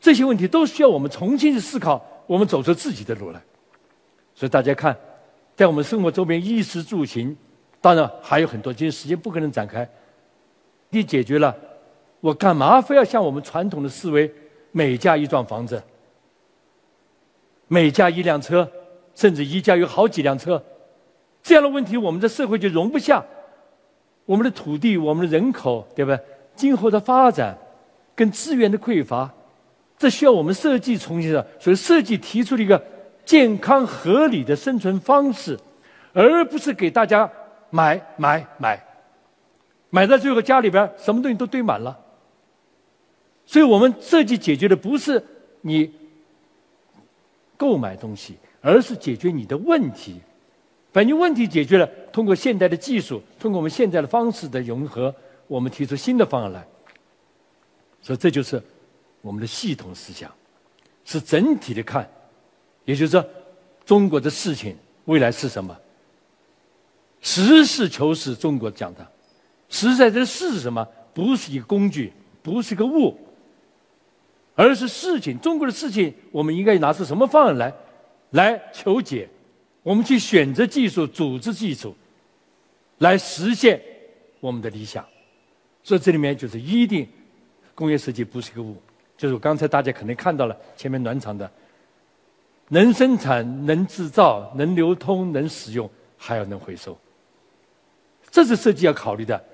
[0.00, 3.42] 这些问题都需要我们重新去思考，我们走出自己的路来。
[4.34, 4.96] 所以大家看，
[5.56, 7.36] 在我们生活周边衣食住行，
[7.80, 9.86] 当然还有很多，今天时间不可能展开。
[10.88, 11.54] 你解决了，
[12.20, 14.32] 我干嘛非要像我们传统的思维，
[14.70, 15.82] 每家一幢房子，
[17.66, 18.70] 每家一辆车，
[19.14, 20.62] 甚至一家有好几辆车，
[21.42, 23.24] 这样的问题，我们的社会就容不下。
[24.24, 26.16] 我们的土地，我们的人口，对吧？
[26.54, 27.58] 今后的发展，
[28.14, 29.28] 跟资源的匮乏，
[29.98, 32.80] 这需要我们设计重新的，所以设计提出了一个
[33.24, 35.58] 健康合理的生存方式，
[36.12, 37.28] 而不是给大家
[37.70, 38.80] 买买买，
[39.90, 41.98] 买到最后家里边什么东西都堆满了。
[43.44, 45.22] 所以我们设计解决的不是
[45.62, 45.92] 你
[47.56, 50.20] 购买东西，而是解决你的问题。
[50.92, 55.14] 反映问题解决了，通过现代的技术，通过我们现在的方式的融合，
[55.46, 56.66] 我们提出新的方案来。
[58.02, 58.62] 所以这就是
[59.20, 60.30] 我们的系统思想，
[61.04, 62.08] 是整体的看。
[62.84, 63.24] 也就是说，
[63.84, 65.74] 中国的事情未来是什么？
[67.20, 69.06] 实事求是，中国讲的，
[69.68, 70.86] 实在这事是什么？
[71.14, 73.16] 不是一个工具，不是一个物，
[74.54, 75.38] 而是事情。
[75.38, 77.72] 中国的事情，我们应该拿出什么方案来，
[78.30, 79.28] 来求解？
[79.82, 81.94] 我们去选择技术、组织技术，
[82.98, 83.80] 来实现
[84.40, 85.04] 我们的理想。
[85.82, 87.08] 所以这里面就是一定，
[87.74, 88.76] 工业设计不是个物，
[89.16, 91.50] 就是刚才大家可能看到了前面暖场的，
[92.68, 96.96] 能生产、能制造、能流通、能使用，还要能回收。
[98.30, 99.44] 这是设计要考虑的。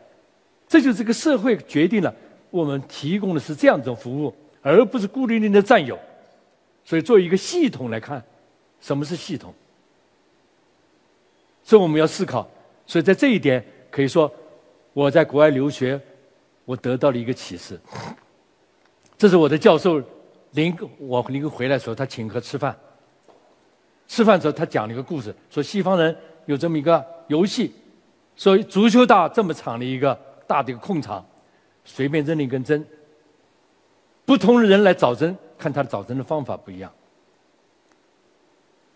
[0.68, 2.14] 这就是这个社会决定了
[2.50, 5.98] 我们提供的是这样一种服务，而不是孤零零的占有。
[6.84, 8.22] 所以，作为一个系统来看，
[8.80, 9.54] 什么是系统？
[11.68, 12.48] 所以我们要思考，
[12.86, 14.32] 所以在这一点可以说，
[14.94, 16.00] 我在国外留学，
[16.64, 17.78] 我得到了一个启示。
[19.18, 20.02] 这是我的教授
[20.52, 22.74] 林，我林回来的时候，他请客吃饭。
[24.06, 27.74] 吃饭的时候，他讲了一个故事，说西方人有这么一个游戏，
[28.34, 31.22] 说足球大这么长的一个大的一个空场，
[31.84, 32.82] 随便扔了一根针，
[34.24, 36.90] 不同的人来找针，看他的找针的方法不一样。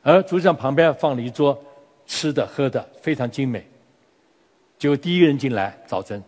[0.01, 1.63] 而足球场旁边放了一桌。
[2.13, 3.67] 吃的喝的非常精美，
[4.79, 6.23] 结果第一个人进来找针，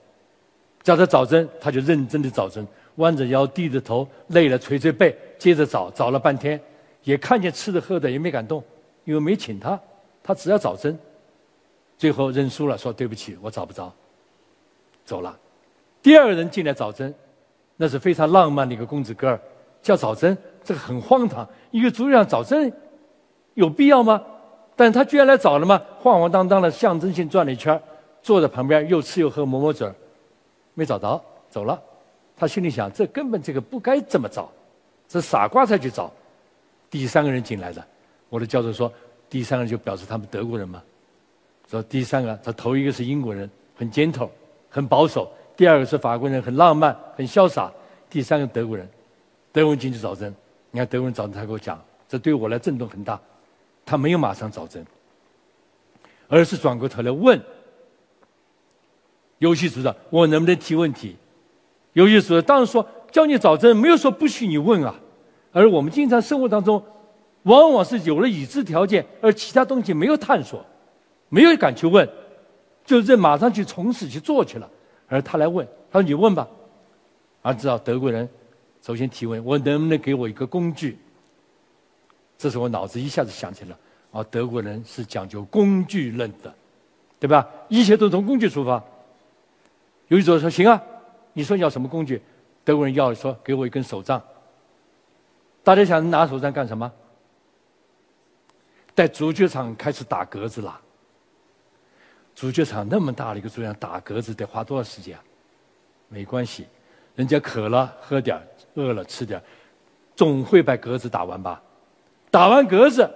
[0.82, 6.58] 叫他找针，他就认真的找针，弯着腰低着头，累了捶捶背，接着找，找了半天，
[7.02, 8.64] 也看见吃的喝的，也没敢动，
[9.04, 9.78] 因为没请他，
[10.22, 10.98] 他只要找针，
[11.98, 13.92] 最后认输了，说对不起，我找不着，
[15.04, 15.38] 走了。
[16.02, 17.14] 第二个人进来找针，
[17.76, 19.38] 那是非常浪漫的一个公子哥儿，
[19.82, 22.72] 叫找针，这个很荒唐，一个足球场找针，
[23.52, 24.24] 有必要吗？
[24.76, 25.80] 但他居然来找了吗？
[26.00, 27.80] 晃晃荡荡的，象征性转了一圈，
[28.22, 29.94] 坐在旁边又吃又喝，抹抹嘴儿，
[30.74, 31.80] 没找着，走了。
[32.36, 34.50] 他心里想：这根本这个不该这么找，
[35.06, 36.10] 这傻瓜才去找。
[36.90, 37.84] 第三个人进来的，
[38.28, 38.92] 我的教授说，
[39.30, 40.82] 第三个人就表示他们德国人嘛。
[41.70, 44.28] 说第三个，他头一个是英国人，很 gentle，
[44.68, 47.70] 很保守；第二个是法国人，很浪漫，很潇洒；
[48.10, 48.88] 第三个德国人，
[49.52, 50.34] 德国人进去找针。
[50.72, 53.20] 你看德国人找针，他给我讲，这对我来震动很大。
[53.86, 54.84] 他没有马上找针，
[56.28, 57.40] 而是转过头来问
[59.38, 61.16] 游戏组长：“我能不能提问题？”
[61.92, 64.94] 游戏组长当然说：“教你找针，没有说不许你问啊。”
[65.52, 66.82] 而我们经常生活当中，
[67.42, 70.64] 往往是有了已知条件，而其他东西没有探索，
[71.28, 72.08] 没有敢去问，
[72.84, 74.68] 就是马上去从事去做去了。
[75.06, 76.48] 而他来问，他说：“你问吧。”
[77.42, 78.26] 而知道德国人
[78.82, 80.98] 首先提问：“我能不能给我一个工具？”
[82.44, 83.78] 这时候我脑子一下子想起了，
[84.12, 86.54] 啊，德国人是讲究工具论的，
[87.18, 87.48] 对吧？
[87.70, 88.84] 一切都从工具出发。
[90.08, 90.78] 有一种说行啊，
[91.32, 92.20] 你说要什么工具？
[92.62, 94.22] 德国人要说给我一根手杖。
[95.62, 96.92] 大家想拿手杖干什么？
[98.94, 100.78] 在足球场开始打格子了。
[102.34, 105.18] 足球场那么大的一个足球场打格子得花多少时间？
[106.10, 106.66] 没关系，
[107.16, 108.38] 人家渴了喝点
[108.74, 109.42] 饿了吃点
[110.14, 111.62] 总会把格子打完吧。
[112.34, 113.08] 打完格子，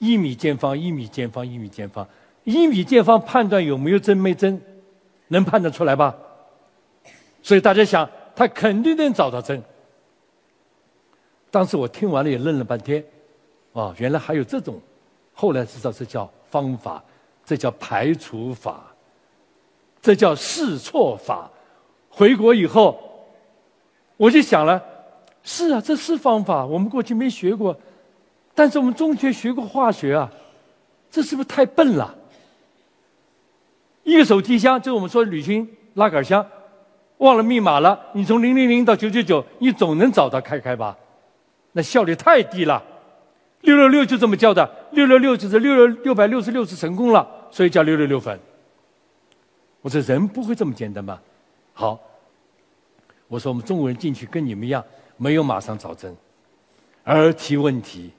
[0.00, 2.06] 一米见方，一米见方，一米见方，
[2.44, 4.60] 一米见方，判断有没有针没针，
[5.28, 6.14] 能判断出来吧？
[7.42, 9.62] 所以大家想，他肯定能找到针。
[11.50, 13.02] 当时我听完了也愣了半天，
[13.72, 14.78] 哦，原来还有这种，
[15.32, 17.02] 后来知道这叫方法，
[17.46, 18.94] 这叫排除法，
[20.02, 21.50] 这叫试错法。
[22.10, 23.00] 回国以后，
[24.18, 24.84] 我就想了。
[25.48, 26.66] 是啊，这是方法。
[26.66, 27.78] 我们过去没学过，
[28.52, 30.28] 但是我们中学学过化学啊，
[31.08, 32.12] 这是不是太笨了？
[34.02, 36.44] 一个手提箱，就是我们说的旅行拉杆箱，
[37.18, 40.96] 忘了密码了，你从零零零到九九九，你总能找到开开吧？
[41.70, 42.82] 那效率太低了。
[43.60, 48.36] 六六六就这么叫的，六六六就是六六六百六十六次成功了，所以叫六六六分。
[49.80, 51.22] 我说人不会这么简单吧？
[51.72, 52.00] 好，
[53.28, 54.84] 我说我们中国人进去跟你们一样。
[55.16, 56.14] 没有马上找针，
[57.04, 58.10] 而提问题，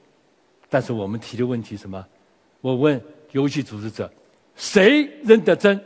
[0.68, 2.04] 但是我们提的问题什么？
[2.60, 4.10] 我问游戏组织者，
[4.56, 5.80] 谁扔的针？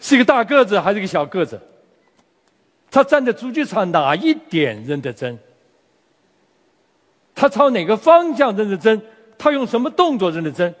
[0.00, 1.60] 是一个大个子还是一个小个子？
[2.90, 5.38] 他站在足球场哪一点认得针？
[7.34, 9.00] 他朝哪个方向认得针？
[9.38, 10.74] 他用什么动作认得针？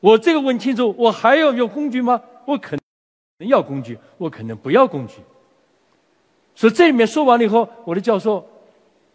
[0.00, 2.20] 我这个问清楚，我还要用工具吗？
[2.44, 2.76] 我可
[3.38, 5.16] 能要工具，我可能不要工具。
[6.54, 8.46] 所以这里面说完了以后，我的教授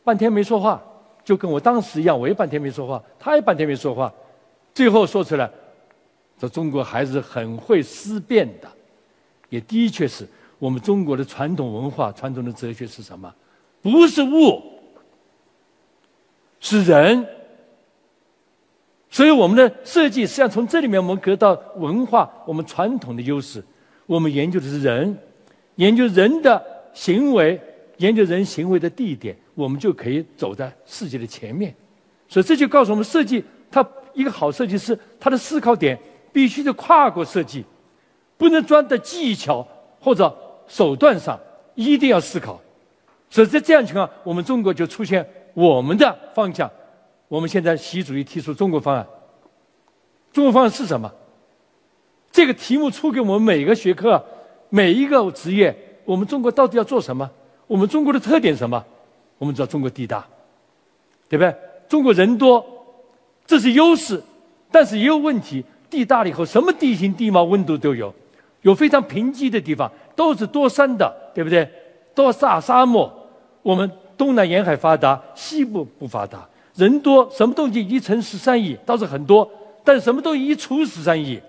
[0.03, 0.81] 半天没说话，
[1.23, 4.11] 就跟我当时一样，我也半天没说话，他也半天没说话，
[4.73, 5.49] 最后说出来，
[6.39, 8.67] 说中国还是很会思辨的，
[9.49, 10.27] 也的确是
[10.59, 13.33] 我们中国的传统文化、传统的哲学是什么？
[13.81, 14.61] 不是物，
[16.59, 17.25] 是人。
[19.09, 23.63] 所以我们的设计实际上从这里面我们得到文化我们传统的优势。
[24.05, 25.17] 我们研究的是人，
[25.75, 26.61] 研究人的
[26.97, 27.61] 行为，
[27.97, 31.71] 研究人行为的地点，我们就可以走在世界的前面。
[32.27, 35.95] 所以这就告诉我们，设计它一个好设计师，他的思考点
[36.33, 37.63] 必须得跨过设计，
[38.35, 39.65] 不能钻在技巧
[39.99, 40.35] 或者
[40.67, 41.39] 手段上，
[41.75, 42.59] 一定要思考。
[43.29, 46.69] 所以在这样情况，我们中国就出现我们的方向。
[47.27, 49.05] 我们现在习主席提出中国方案，
[50.33, 51.13] 中国方案是什么？
[52.31, 54.25] 这个题目出给我们每个学科、
[54.69, 55.75] 每一个职业，
[56.07, 57.29] 我们中国到底要做什么？
[57.67, 58.81] 我们中国的特点什么？
[59.37, 60.25] 我们知道中国地大，
[61.27, 61.53] 对不对？
[61.89, 62.65] 中国人多，
[63.45, 64.23] 这是优势，
[64.71, 65.63] 但是也有问题。
[65.89, 68.13] 地大了以后，什么地形、地貌、温度都有，
[68.61, 71.69] 有非常贫瘠的地方，都是多山的，对不对？
[72.15, 73.13] 多沙沙漠。
[73.61, 76.47] 我们东南沿海发达，西部不发达。
[76.75, 79.49] 人多，什么东西一乘十三亿倒是很多，
[79.83, 81.41] 但什么东西一除十三亿，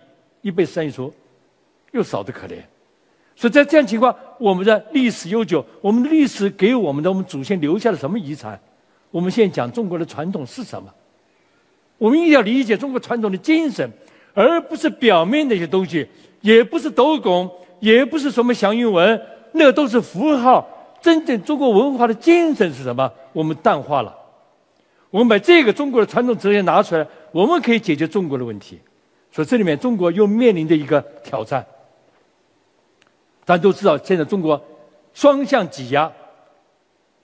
[0.42, 1.14] 一被十三亿除，
[1.92, 2.56] 又少得可怜。
[3.38, 8.58] 所以在这样情况，我们的历史悠久，我们的历史给我们的我们祖先留下了什么遗产？
[9.12, 10.92] 我们现在讲中国的传统是什么？
[11.98, 13.88] 我们一定要理解中国传统的精神，
[14.34, 16.04] 而不是表面那些东西，
[16.40, 17.48] 也不是斗拱，
[17.78, 19.22] 也不是什么祥云纹，
[19.52, 20.68] 那都是符号。
[21.00, 23.08] 真正中国文化的精神是什么？
[23.32, 24.12] 我们淡化了。
[25.10, 28.80] 我们把这个中国的传统哲学拿出来，我们可以解决中国的问题。
[29.30, 31.64] 所以这里面中国又面临着一个挑战。
[33.48, 34.62] 咱都知道，现在中国
[35.14, 36.12] 双向挤压，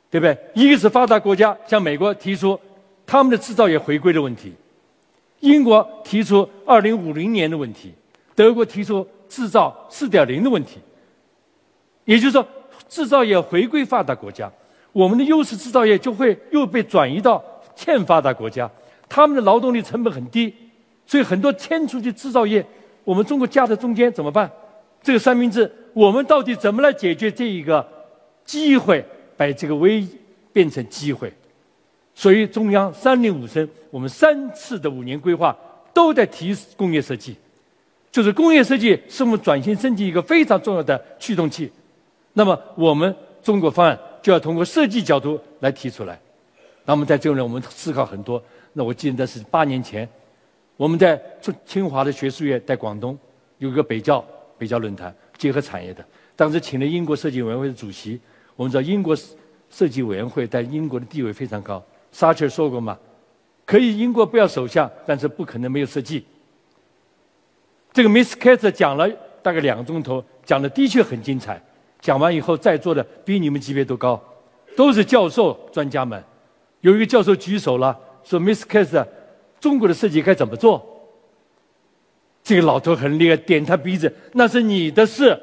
[0.09, 0.35] 对不对？
[0.55, 2.59] 一个是发达国家向美国提出
[3.05, 4.51] 他们的制造业回归的问题，
[5.41, 7.93] 英国提出二零五零年的问题，
[8.35, 10.79] 德国提出制造四点零的问题。
[12.07, 12.47] 也就是说，
[12.89, 14.51] 制造业回归发达国家，
[14.93, 17.45] 我们的优势制造业就会又被转移到。
[17.77, 18.71] 欠发达国家，
[19.11, 20.55] 他们的劳动力成本很低，
[21.07, 22.65] 所以很多迁出去制造业，
[23.05, 24.51] 我们中国夹在中间怎么办？
[25.03, 27.87] 这个三明治，我们到底怎么来解决这一个
[28.45, 29.03] 机会，
[29.37, 30.07] 把这个危
[30.53, 31.33] 变成机会？
[32.15, 35.57] 所以中央三令五申，我们三次的五年规划
[35.93, 37.37] 都在提工业设计，
[38.13, 41.71] 就是工业设计是我们转型升级一个非常重要的驱动器。
[42.33, 46.19] 那么我们中国方案就要通过设计角度来提出来。
[46.85, 48.43] 那么在这里，我们思考很多。
[48.73, 50.09] 那我记得是八年前，
[50.77, 53.17] 我们在中清华的学术院在广东
[53.59, 54.25] 有个北教
[54.59, 56.05] 北教论坛，结合产业的。
[56.37, 58.21] 当时请了英国设计委员会的主席。
[58.57, 59.17] 我们知道英国
[59.69, 61.85] 设计委员会在英国的地位非常高。
[62.13, 62.97] 撒切尔说过嘛，
[63.65, 66.25] 可以英国不要首相，但是不可能没有设计。
[67.93, 69.09] 这个 Miss k a t 讲了
[69.43, 71.61] 大概两个钟头，讲的的确很精彩。
[72.01, 74.23] 讲完以后，在座的比你们级别都高，
[74.77, 76.23] 都是教授专家们。
[76.81, 79.05] 有一个教授举手了，说：“Miss Cass，
[79.59, 80.87] 中国的设计该怎么做？”
[82.45, 85.41] 这个老头很厉害，点他鼻子：“那是你的事。”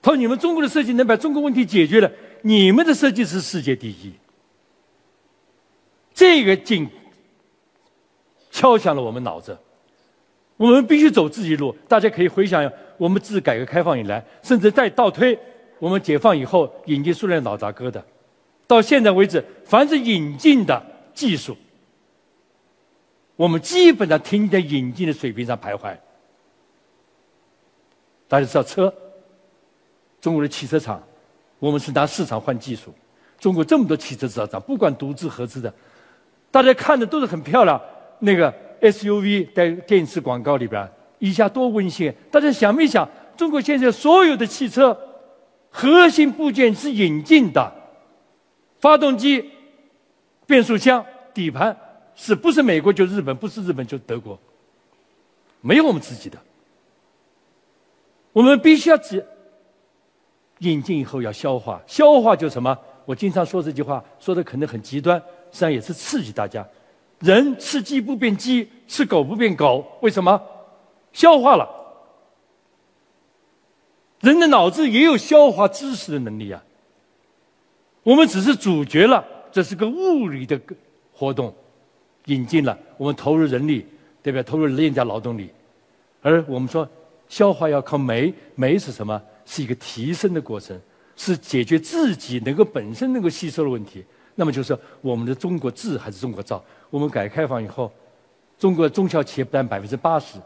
[0.00, 2.10] 他说：“你们中国的设计能把中国问题解决了，
[2.42, 4.12] 你们的设计是世界第一。”
[6.14, 6.88] 这个劲
[8.52, 9.58] 敲响了我们脑子，
[10.56, 11.76] 我们必须走自己路。
[11.88, 15.36] 大家可以回想，我们自改革开放以来，甚至再倒推。
[15.80, 18.02] 我们解放以后引进苏联老大哥的，
[18.66, 20.80] 到现在为止，凡是引进的
[21.12, 21.54] 技术，
[23.36, 25.96] 我们基本上停在引进的水平上徘徊。
[28.26, 28.92] 大家知道车，
[30.20, 31.02] 中国的汽车厂，
[31.58, 32.92] 我们是拿市场换技术。
[33.38, 35.72] 中国这么多汽车制造厂，不管独资合资的，
[36.50, 37.80] 大家看的都是很漂亮。
[38.18, 42.12] 那个 SUV 在电视广告里边，一下多温馨。
[42.30, 44.98] 大家想没想，中国现在所有的汽车？
[45.68, 47.70] 核心部件是引进的，
[48.80, 49.50] 发动机、
[50.46, 51.76] 变速箱、底盘
[52.16, 54.36] 是不是美国就日本，不是日本就德国，
[55.60, 56.36] 没有我们自己的。
[58.32, 59.22] 我们必须要引
[60.60, 62.76] 引进以后要消化，消化就什么？
[63.04, 65.16] 我经常说这句话，说的可能很极端，
[65.52, 66.66] 实际上也是刺激大家。
[67.20, 70.42] 人吃鸡不变鸡，吃狗不变狗，为什么？
[71.12, 71.68] 消化了。
[74.20, 76.62] 人的脑子也有消化知识的能力啊。
[78.02, 80.60] 我们只是主角了，这是个物理的
[81.12, 81.54] 活动，
[82.26, 83.84] 引进了我们投入人力，
[84.22, 84.42] 对不对？
[84.42, 85.50] 投入廉价劳动力，
[86.22, 86.88] 而我们说
[87.28, 89.20] 消化要靠酶，酶是什么？
[89.44, 90.78] 是一个提升的过程，
[91.16, 94.04] 是解决自己能够本身能够吸收的问题。
[94.34, 96.62] 那么就是我们的中国制还是中国造？
[96.90, 97.90] 我们改革开放以后，
[98.58, 100.38] 中国中小企业占百分之八十，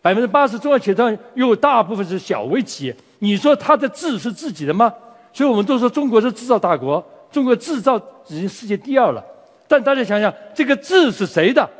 [0.00, 2.96] 百分之八十中小企业当中又大部分是小微企业。
[3.18, 4.94] 你说它的制是自己的吗？
[5.32, 7.96] 所以我们都说中国是制造大国，中国制造
[8.28, 9.24] 已经世界第二了。
[9.70, 11.70] 但大家想想，这个制是谁的？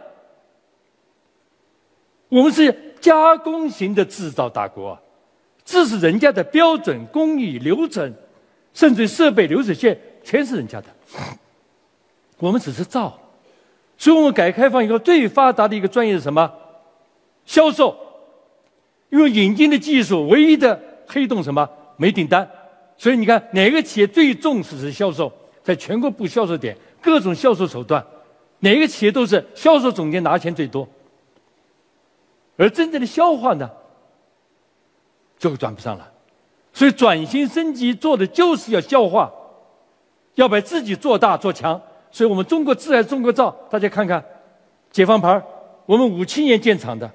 [2.29, 4.97] 我们是加工型的制造大国，
[5.65, 8.15] 制是人家的标准工艺流程，
[8.73, 10.87] 甚至设备流水线全是人家的。
[12.39, 13.19] 我们只是造，
[13.99, 16.49] 所以我们改革开放以后最发达的一个专业是什么？
[17.45, 17.97] 销售。
[19.09, 21.69] 因为引进的技术唯一的黑洞什么？
[21.97, 22.49] 没订单。
[22.97, 25.33] 所以你看，哪个企业最重视是销售？
[25.65, 28.05] 在全国布销售点，各种销售手段，
[28.61, 30.89] 哪个企业都是销售总监拿钱最多。
[32.57, 33.71] 而真正的消化呢，
[35.39, 36.13] 就转不上了。
[36.73, 39.33] 所以转型升级做的就是要消化，
[40.35, 41.81] 要把自己做大做强。
[42.11, 43.51] 所以我们中国制还是中国造？
[43.71, 44.25] 大家看看，
[44.91, 45.43] 解放牌
[45.87, 47.11] 我们五七年建厂的，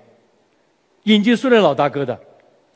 [1.03, 2.19] 引进苏联老大哥的，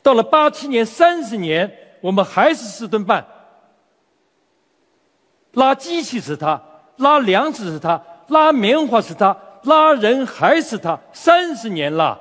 [0.01, 1.71] 到了八七年三十年。
[2.01, 3.27] 我们还是四吨半，
[5.51, 6.63] 拉机器是他，
[6.99, 10.97] 拉粮食是他，拉棉花是他，拉人还是他。
[11.11, 12.19] 三十年了，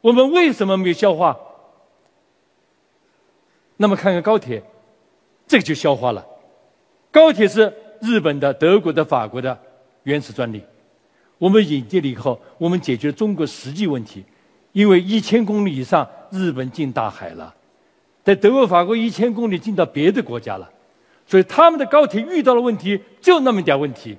[0.00, 1.36] 我们为什么没有消化？
[3.76, 4.62] 那么看看高铁，
[5.46, 6.24] 这个就消化了。
[7.10, 9.56] 高铁是日本的、德国的、法国的
[10.04, 10.62] 原始专利，
[11.38, 14.24] 我们引进了以后，我们解决中国实际问题，
[14.72, 17.54] 因为一千公里以上，日本进大海了。
[18.22, 20.70] 在德国、法国一千公里进到别的国家了，
[21.26, 24.16] 所以他们的高铁遇到了问题，就那么点问题。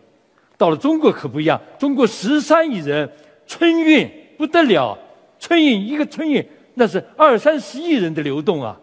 [0.57, 3.09] 到了中国可不一样，中国十三亿人，
[3.45, 4.97] 春运不得了，
[5.37, 6.45] 春运一个春运
[6.75, 8.79] 那是二三十亿人的流动啊。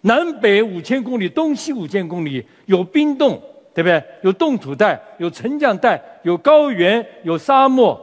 [0.00, 3.40] 南北五千公里，东西五千公里，有冰冻，
[3.72, 4.02] 对不对？
[4.22, 8.00] 有冻土带，有沉降带，有高原，有沙漠。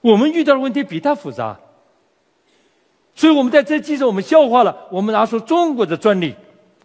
[0.00, 1.58] 我们遇到的问题比他复杂。
[3.18, 6.32] 所以我们在这基础，我们消化了，我们拿出中国的专利，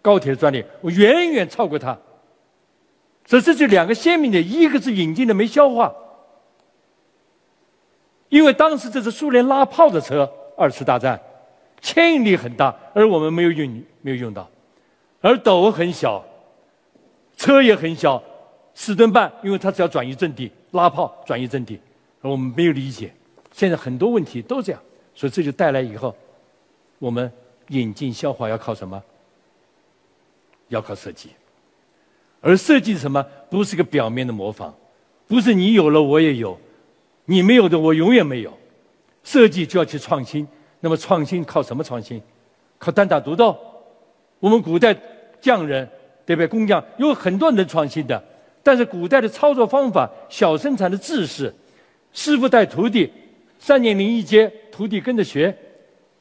[0.02, 1.96] 高铁的专利，我远远超过它。
[3.28, 5.94] 所以这就两个鲜明的，一个是引进的没消化，
[8.30, 10.28] 因为当时这是苏联拉炮的车，
[10.58, 11.22] 二次大战，
[11.80, 14.50] 牵引力很大，而我们没有用，没有用到，
[15.22, 16.26] 而斗很小，
[17.38, 18.20] 车也很小，
[18.74, 21.80] 四吨半，因为它只要转移阵地，拉炮转移阵地，
[22.24, 23.14] 而我们没有理解。
[23.52, 24.82] 现在很多问题都这样，
[25.14, 26.16] 所以这就带来以后。
[27.04, 27.30] 我们
[27.68, 29.04] 引进消化要靠什么？
[30.70, 31.32] 要靠设计，
[32.40, 33.22] 而设计什么？
[33.50, 34.74] 不是个表面的模仿，
[35.28, 36.58] 不是你有了我也有，
[37.26, 38.58] 你没有的我永远没有。
[39.22, 40.48] 设计就要去创新，
[40.80, 42.22] 那么创新靠什么创新？
[42.78, 43.58] 靠单打独斗？
[44.40, 44.96] 我们古代
[45.42, 45.86] 匠人
[46.26, 46.48] 对不对？
[46.48, 48.24] 工匠有很多能创新的，
[48.64, 51.54] 但是古代的操作方法、小生产的制式，
[52.14, 53.12] 师傅带徒弟，
[53.60, 55.54] 三年零一阶，徒弟跟着学。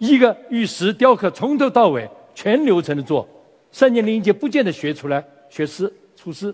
[0.03, 3.25] 一个玉石雕刻从头到尾全流程的做，
[3.71, 6.53] 三年零一届不见得学出来学师出师，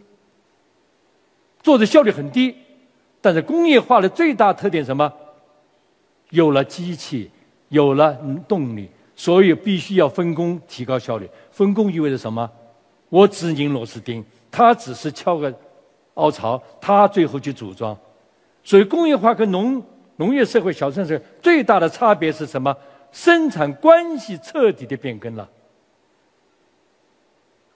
[1.62, 2.54] 做的效率很低。
[3.22, 5.10] 但是工业化的最大特点什么？
[6.28, 7.30] 有了机器，
[7.70, 8.14] 有了
[8.46, 8.86] 动力，
[9.16, 11.26] 所以必须要分工提高效率。
[11.50, 12.48] 分工意味着什么？
[13.08, 15.50] 我只拧螺丝钉，他只是敲个
[16.14, 17.96] 凹槽，他最后去组装。
[18.62, 19.82] 所以工业化跟农
[20.16, 22.76] 农业社会、小城市最大的差别是什么？
[23.12, 25.48] 生产关系彻底的变更了。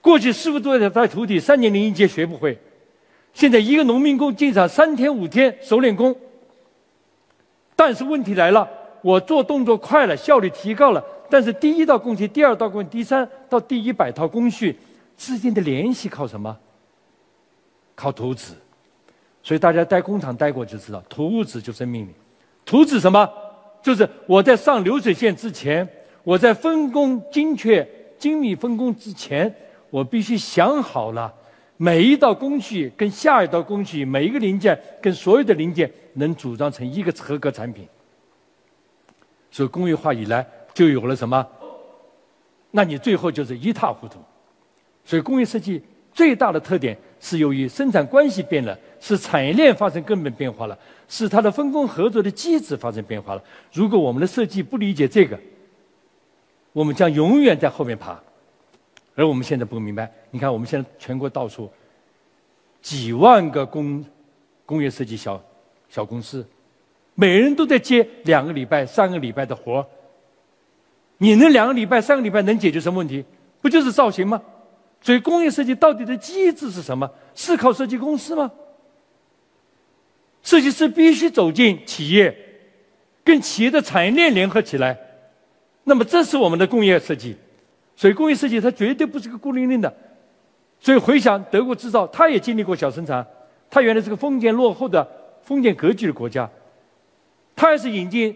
[0.01, 2.57] 过去师傅都在带徒弟，三年零一届学不会。
[3.33, 6.15] 现在一个农民工进厂三天五天熟练工。
[7.75, 8.69] 但是问题来了，
[9.01, 14.77] 我做动作快了，效率提高了，但是第一道工序、第二道工序、第三到第一百套工序
[15.17, 16.55] 之间的联系靠什么？
[17.95, 18.53] 靠图纸。
[19.41, 22.13] 所以大家在工厂待过就知道，图纸就是命令。
[22.65, 23.27] 图纸什么？
[23.83, 25.87] 就是我在上流水线之前，
[26.23, 29.53] 我在分工精确、精密分工之前，
[29.89, 31.31] 我必须想好了
[31.75, 37.85] 每一道工序跟下一道工序，每一个零件跟所有的零件能组装成一个合格产品。
[39.51, 41.45] 所以工业化以来就有了什么？
[42.71, 44.17] 那你最后就是一塌糊涂。
[45.03, 48.75] 所以工业设计最大的特点是由于生产关系变了。
[49.05, 53.43] 是产业链发生根本变化了，是它的分工合作的机制发生变化了。
[53.71, 55.39] 如果我们的设计不理解这个，
[56.71, 58.19] 我们将永远在后面爬。
[59.15, 61.69] 而我们现在不明白，你看我们现在全国到处
[62.81, 64.03] 几万个工
[64.65, 65.39] 工业设计小
[65.87, 66.43] 小公司，
[67.13, 69.85] 每人都在接两个礼拜、三个礼拜的活
[71.19, 73.23] 你那两个礼拜、三个礼拜能解决什么问题？
[73.61, 74.41] 不就是造型吗？
[74.99, 77.07] 所以工业设计到底的机制是什么？
[77.35, 78.51] 是靠设计公司吗？
[80.43, 82.35] 设计师必须走进企业，
[83.23, 84.97] 跟企业的产业链联合起来。
[85.85, 87.35] 那么，这是我们的工业设计。
[87.95, 89.93] 所以，工业设计它绝对不是个孤零零的。
[90.79, 93.25] 所以，回想德国制造，它也经历过小生产。
[93.69, 95.07] 它原来是个封建落后的
[95.41, 96.49] 封建格局的国家。
[97.55, 98.35] 它也是引进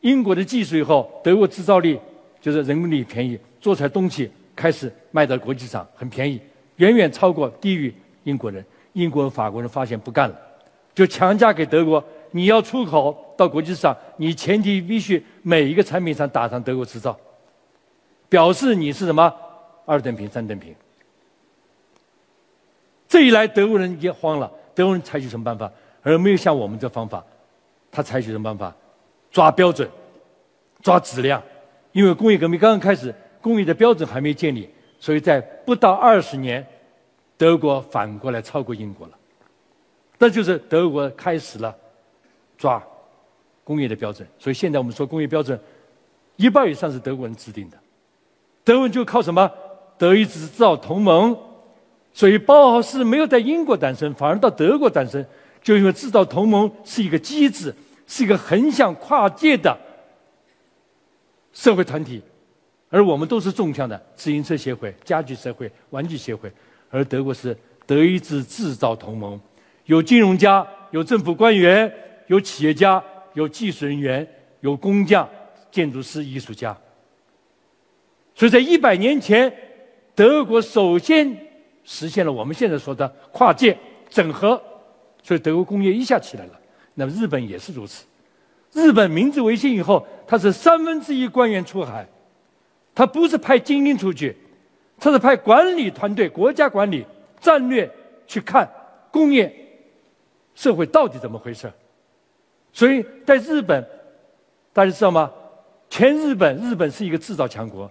[0.00, 1.98] 英国的技术以后，德国制造力
[2.40, 6.40] 就是人工力便宜，做出来东西开始卖到国际上很便宜，
[6.76, 7.94] 远远超过低于
[8.24, 8.64] 英国人。
[8.94, 10.40] 英国人、法国人发现不干了，
[10.94, 17.18] 就强加给德国：你要出口到国际市场，你前提必须每一个产品上打上德国制造。
[18.28, 19.32] 表示你是什么
[19.84, 20.74] 二等品、三等品？
[23.06, 24.50] 这一来，德国人也慌了。
[24.74, 25.70] 德国人采取什么办法？
[26.02, 27.24] 而没有像我们这方法，
[27.92, 28.74] 他采取什么办法？
[29.30, 29.88] 抓标准，
[30.82, 31.40] 抓质量。
[31.92, 34.68] 因为工业革命刚刚开始，工业的标准还没建立，
[34.98, 36.66] 所以在不到二十年，
[37.36, 39.12] 德国反过来超过英国了。
[40.24, 41.76] 那就是德国开始了
[42.56, 42.82] 抓
[43.62, 44.26] 工业的标准。
[44.38, 45.60] 所以现在我们说工业标准，
[46.36, 47.76] 一半以上是德国人制定的。
[48.64, 49.50] 德文就靠什么？
[49.98, 51.36] 德意志制造同盟，
[52.14, 55.22] 所以包豪斯没有在英国诞生，反而到德国诞生，
[55.62, 57.74] 就因为制造同盟是一个机制，
[58.06, 59.76] 是一个横向跨界的
[61.52, 62.22] 社会团体，
[62.88, 66.50] 而我们都是纵向的自行车协会、家具社会、玩具协会，
[66.88, 67.54] 而德国是
[67.84, 69.38] 德意志制造同盟，
[69.86, 71.92] 有金融家，有政府官员，
[72.26, 73.02] 有企业家，
[73.34, 74.26] 有技术人员，
[74.60, 75.28] 有工匠、
[75.70, 76.76] 建筑师、艺术家。
[78.34, 79.52] 所以在一百年前，
[80.14, 81.36] 德国首先
[81.84, 83.76] 实现了我们现在说的跨界
[84.08, 84.60] 整合，
[85.22, 86.52] 所以德国工业一下起来了。
[86.94, 88.04] 那么日本也是如此。
[88.72, 92.06] 日本明治维新以后，它是三分之一官员出海，
[92.94, 94.36] 他不是派精英出去，
[94.98, 97.04] 他是派管理团队、国家管理
[97.40, 97.88] 战略
[98.26, 98.68] 去看
[99.12, 99.52] 工业
[100.54, 101.72] 社会到底怎么回事。
[102.72, 103.86] 所以在日本，
[104.72, 105.30] 大家知道吗？
[105.88, 107.90] 全日本，日本是一个制造强国。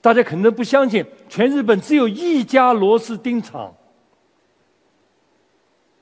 [0.00, 3.74] 大家可能不相信，全日本只有一家螺丝钉厂。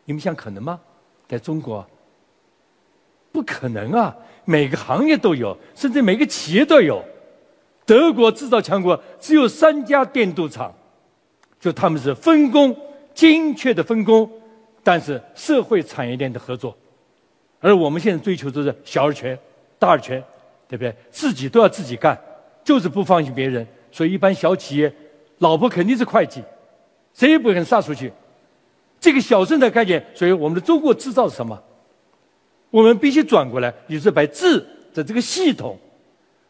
[0.04, 0.80] 你们想可能吗？
[1.26, 1.84] 在中国，
[3.32, 4.16] 不可能啊！
[4.44, 7.04] 每个行业都有，甚至每个企业都有。
[7.84, 10.72] 德国制造强国只有三家电镀厂，
[11.58, 12.76] 就他们是分工
[13.12, 14.30] 精确的分工，
[14.86, 16.72] 但是社会产业链的合作。
[17.58, 19.36] 而我们现在追求的是小而全、
[19.80, 20.22] 大而全，
[20.68, 20.94] 对不对？
[21.10, 22.16] 自己都要自己干，
[22.62, 23.66] 就是不放心别人。
[23.90, 24.94] 所以，一般小企业，
[25.38, 26.40] 老婆肯定是会计，
[27.12, 28.12] 谁也不肯撒出去。
[29.00, 31.60] 这个小生的概念，所以我们的中国制造是什么？
[32.70, 34.64] 我们必须转过来，就是把制
[34.94, 35.76] 的这个系统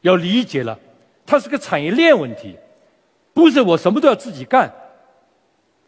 [0.03, 0.78] 要理解了，
[1.24, 2.55] 它是个产业链问题，
[3.32, 4.70] 不是我什么都要自己干，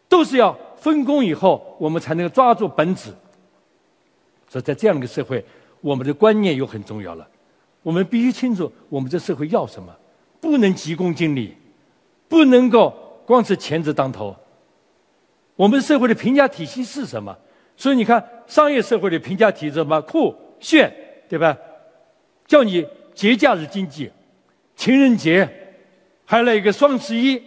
[0.07, 3.11] 都是要分工以后，我们才能够抓住本质。
[4.47, 5.43] 所以在这样一个社会，
[5.81, 7.27] 我们的观念又很重要了，
[7.83, 9.95] 我们必须清楚我们这社会要什么。
[10.41, 11.53] 不能急功近利，
[12.27, 12.93] 不能够
[13.25, 14.35] 光是钱字当头。
[15.55, 17.37] 我们社会的评价体系是什么？
[17.75, 20.89] 所以你看，商业社会的评价体制什么酷炫，
[21.27, 21.57] 对吧？
[22.47, 24.09] 叫你节假日经济，
[24.75, 25.47] 情人节，
[26.25, 27.41] 还来一个双十一，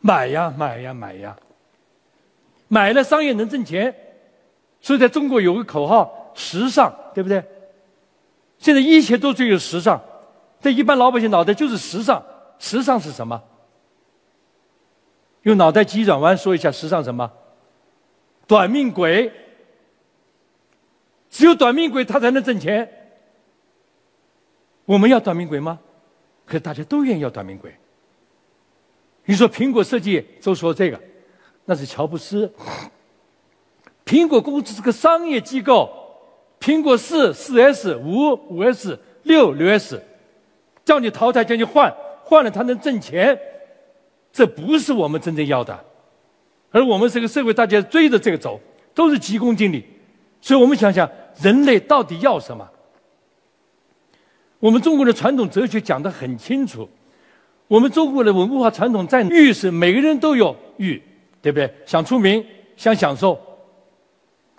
[0.00, 1.36] 买呀买呀买呀，
[2.68, 3.94] 买了商业能挣钱。
[4.80, 7.42] 所以在中国有个口号：时尚，对不对？
[8.58, 10.00] 现在一切都追求时尚。
[10.60, 12.22] 在一般老百姓脑袋就是时尚，
[12.58, 13.42] 时尚是什么？
[15.42, 17.30] 用脑袋急转弯说一下，时尚什么？
[18.46, 19.32] 短命鬼。
[21.30, 22.88] 只有短命鬼他才能挣钱。
[24.84, 25.78] 我们要短命鬼吗？
[26.46, 27.74] 可大家都愿意要短命鬼。
[29.26, 30.98] 你说苹果设计都说这个，
[31.70, 32.50] 那是乔布斯。
[34.06, 35.90] 苹果公司是个商业机构，
[36.58, 40.02] 苹果四、四 S、五、五 S、六、六 S。
[40.82, 41.94] 叫你淘汰，叫你换，
[42.24, 43.38] 换了它能挣钱，
[44.32, 45.78] 这不是我们真正要的。
[46.70, 48.58] 而我们这个社会，大家追着这个走，
[48.94, 49.84] 都是急功近利。
[50.40, 51.06] 所以我们想想，
[51.42, 52.66] 人类到底要什么？
[54.58, 56.88] 我们中国的传统哲学讲得很清楚。
[57.66, 61.02] 我们中国的文化传统在欲是每个人都有欲，
[61.40, 61.72] 对不对？
[61.86, 62.44] 想出名，
[62.76, 63.38] 想享受，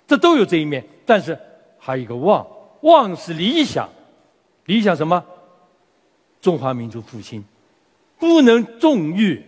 [0.06, 0.84] 这都有这一面。
[1.04, 1.38] 但是
[1.78, 2.46] 还有一个望，
[2.82, 3.88] 望是理想，
[4.66, 5.24] 理想什么？
[6.40, 7.44] 中华民族复兴，
[8.18, 9.44] 不能纵欲。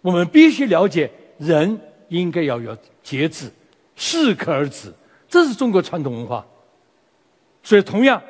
[0.00, 1.78] 我们必须了解，人
[2.08, 3.48] 应该要有节制，
[3.94, 4.92] 适可而止，
[5.28, 6.44] 这是中国传统文化。
[7.62, 8.20] 所以，同样，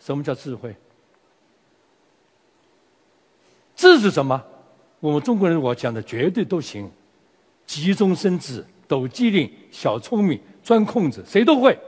[0.00, 0.74] 什么叫智慧？
[3.76, 4.42] 智是什么？
[5.00, 6.90] 我们中国人我讲的绝对都行，
[7.66, 11.78] 急中生智、抖机灵、小聪明、钻空子，谁都会。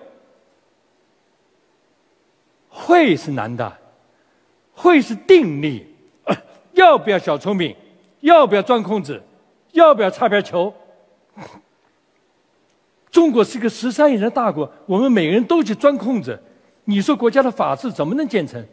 [2.68, 3.76] 会是难的，
[4.72, 5.86] 会是定力，
[6.72, 7.74] 要不要小聪明？
[8.20, 9.20] 要不要钻空子？
[9.72, 10.72] 要不要擦边球？
[13.10, 16.40] 中国是一个十三亿人的大国，我们每个人都去钻空子，
[16.84, 18.64] 你说国家的法治怎么能建成？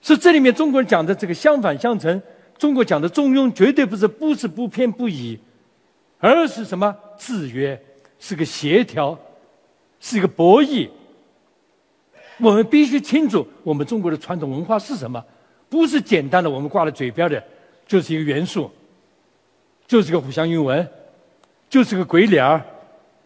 [0.00, 2.20] 是这里面中国人讲的这个相反相成。
[2.58, 5.38] 中国讲的中庸，绝对不是不是不偏不倚，
[6.18, 7.80] 而是什么制约？
[8.18, 9.18] 是个协调，
[10.00, 10.88] 是一个博弈。
[12.38, 15.22] 我们必须清楚，我们中国的传统文化是什么？
[15.68, 17.42] 不是简单的我们挂在嘴边的，
[17.86, 18.70] 就是一个元素，
[19.86, 20.88] 就是个互相韵文，
[21.68, 22.64] 就是个鬼脸儿，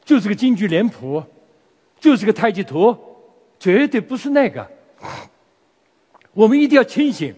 [0.05, 1.23] 就是个京剧脸谱，
[2.01, 2.97] 就是个太极图，
[3.59, 4.67] 绝对不是那个。
[6.33, 7.35] 我们一定要清醒。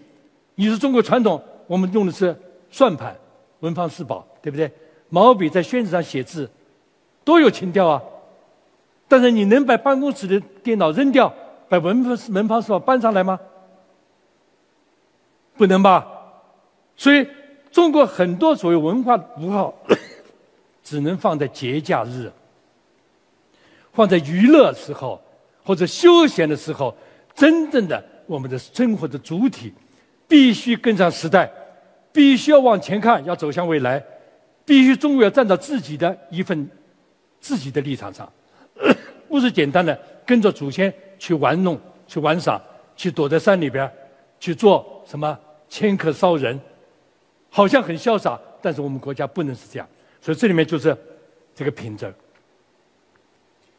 [0.54, 1.42] 你是中国传统，
[1.72, 2.38] 我们用的是
[2.70, 3.16] 算盘、
[3.60, 4.70] 文房四宝，对不对？
[5.08, 6.50] 毛笔在宣纸上写字，
[7.24, 8.02] 多有情调啊！
[9.08, 11.32] 但是你能把办公室的电脑扔掉？
[11.70, 13.40] 把文房文房四宝搬上来吗？
[15.56, 16.06] 不能吧。
[16.94, 17.26] 所以
[17.70, 19.74] 中国很多所谓文化符号，
[20.84, 22.30] 只能放在节假日，
[23.94, 25.18] 放在娱乐时候
[25.64, 26.94] 或者休闲的时候。
[27.34, 29.72] 真正的我们的生活的主体，
[30.28, 31.50] 必须跟上时代，
[32.12, 34.02] 必须要往前看，要走向未来，
[34.64, 36.68] 必须中国要站到自己的一份
[37.40, 38.30] 自己的立场上，
[39.28, 40.92] 不是简单的跟着祖先。
[41.22, 42.60] 去玩弄，去玩耍，
[42.96, 43.88] 去躲在山里边
[44.40, 45.38] 去做什么
[45.68, 46.58] 迁客骚人，
[47.48, 49.88] 好像很潇洒，但是我们国家不能是这样。
[50.20, 50.96] 所以这里面就是
[51.54, 52.12] 这个品质。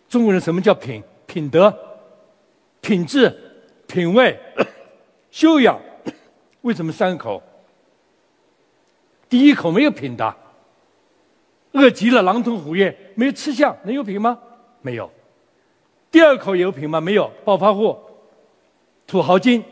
[0.08, 1.04] 中国人什么叫品？
[1.28, 1.78] 品德、
[2.80, 3.30] 品质、
[3.88, 4.40] 品味、
[5.30, 5.78] 修养。
[6.62, 7.44] 为什么三口？
[9.34, 10.36] 第一口没有品的，
[11.72, 14.38] 饿极了狼吞虎咽，没有吃相，能有品吗？
[14.84, 15.10] 没有。
[16.12, 17.02] 第二口有品吗？
[17.02, 17.98] 没有，暴发户、
[19.08, 19.64] 土豪金，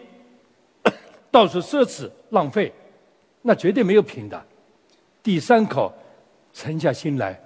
[1.30, 2.74] 到处奢侈浪费，
[3.44, 4.44] 那绝对没有品的。
[5.22, 5.94] 第三口，
[6.52, 7.40] 沉下心来。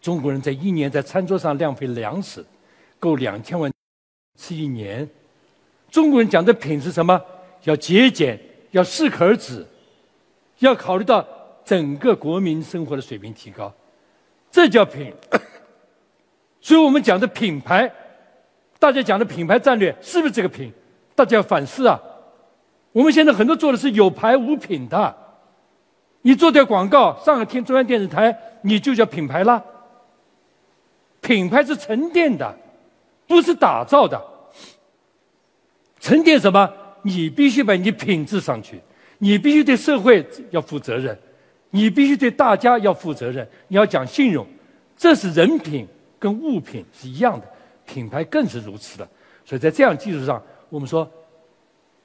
[0.00, 2.42] 中国人在一年在餐桌上浪费粮食，
[2.98, 3.70] 够两千万
[4.38, 5.06] 吃一年。
[5.90, 7.22] 中国人讲的品是什么？
[7.64, 8.40] 要节俭，
[8.70, 9.62] 要适可而止，
[10.58, 11.26] 要考虑到
[11.64, 13.72] 整个国民生活的水平提高，
[14.50, 15.12] 这叫品。
[16.60, 17.90] 所以我们讲的品牌，
[18.78, 20.72] 大家讲的品牌战略是不是这个品？
[21.14, 22.00] 大家要反思啊！
[22.92, 25.16] 我们现在很多做的是有牌无品的，
[26.22, 29.62] 你做点广告，上了天中央电视台，你就叫品牌了。
[31.20, 32.54] 品牌是沉淀的，
[33.26, 34.22] 不是打造的。
[36.00, 36.72] 沉淀什么？
[37.02, 38.80] 你必须把你品质上去，
[39.18, 41.18] 你必须对社会要负责任，
[41.70, 44.46] 你必须对大家要负责任，你要讲信用，
[44.96, 45.86] 这是人品。
[46.18, 47.46] 跟物品是一样的，
[47.84, 49.06] 品牌更是如此的。
[49.44, 51.08] 所以在这样基础上，我们说，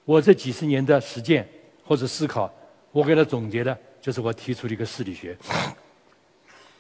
[0.03, 1.47] 我这几十年的实践
[1.85, 2.53] 或者思考，
[2.91, 5.35] 我给他总结的就是我提出的一个势力学，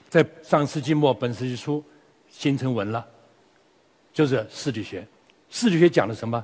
[0.09, 1.81] 在上世纪末本世纪初
[2.29, 3.07] 形成文了，
[4.11, 5.07] 就是势力学。
[5.49, 6.43] 势力学讲的什么？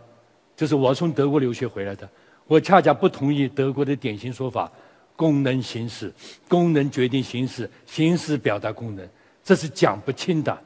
[0.56, 2.10] 就是我从德国留学回来的，
[2.48, 4.72] 我恰恰不同意德国的典型说法：
[5.16, 6.14] 功能形式，
[6.48, 9.08] 功能决定形式，形式表达功能，
[9.44, 10.58] 这是讲不清的。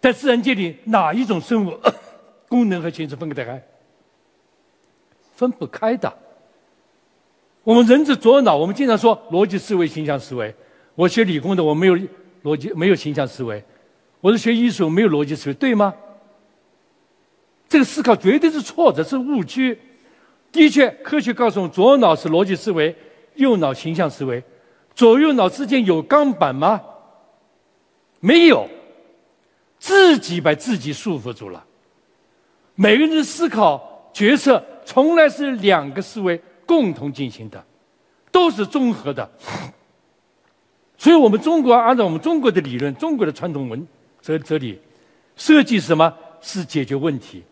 [0.00, 1.78] 在自然界里，哪一种生物
[2.48, 3.62] 功能和形式分得开？
[5.36, 6.12] 分不开的。
[7.62, 10.52] 我们人是左脑，我们经常说逻辑思维、形象思维。
[10.96, 11.96] 我学理工的，我没有
[12.42, 13.62] 逻辑，没有形象思维；
[14.20, 15.94] 我是学艺术，没有逻辑思维，对吗？
[17.72, 19.78] 这个思考绝对是错的，是误区。
[20.52, 22.94] 的确，科学告诉我们，左脑是逻辑思维，
[23.36, 24.44] 右脑形象思维。
[24.94, 26.78] 左右脑之间有钢板吗？
[28.20, 28.68] 没有。
[29.78, 31.64] 自己把自己束缚住了。
[32.74, 37.64] 每个人的思考决策从来是两个思维共同进行的，
[38.30, 39.30] 都是综合的。
[40.98, 43.88] 所以我们中国按照我们中国的理论、中国的传统文
[44.20, 44.78] 哲哲理，
[45.36, 47.42] 设计什么是解决问题？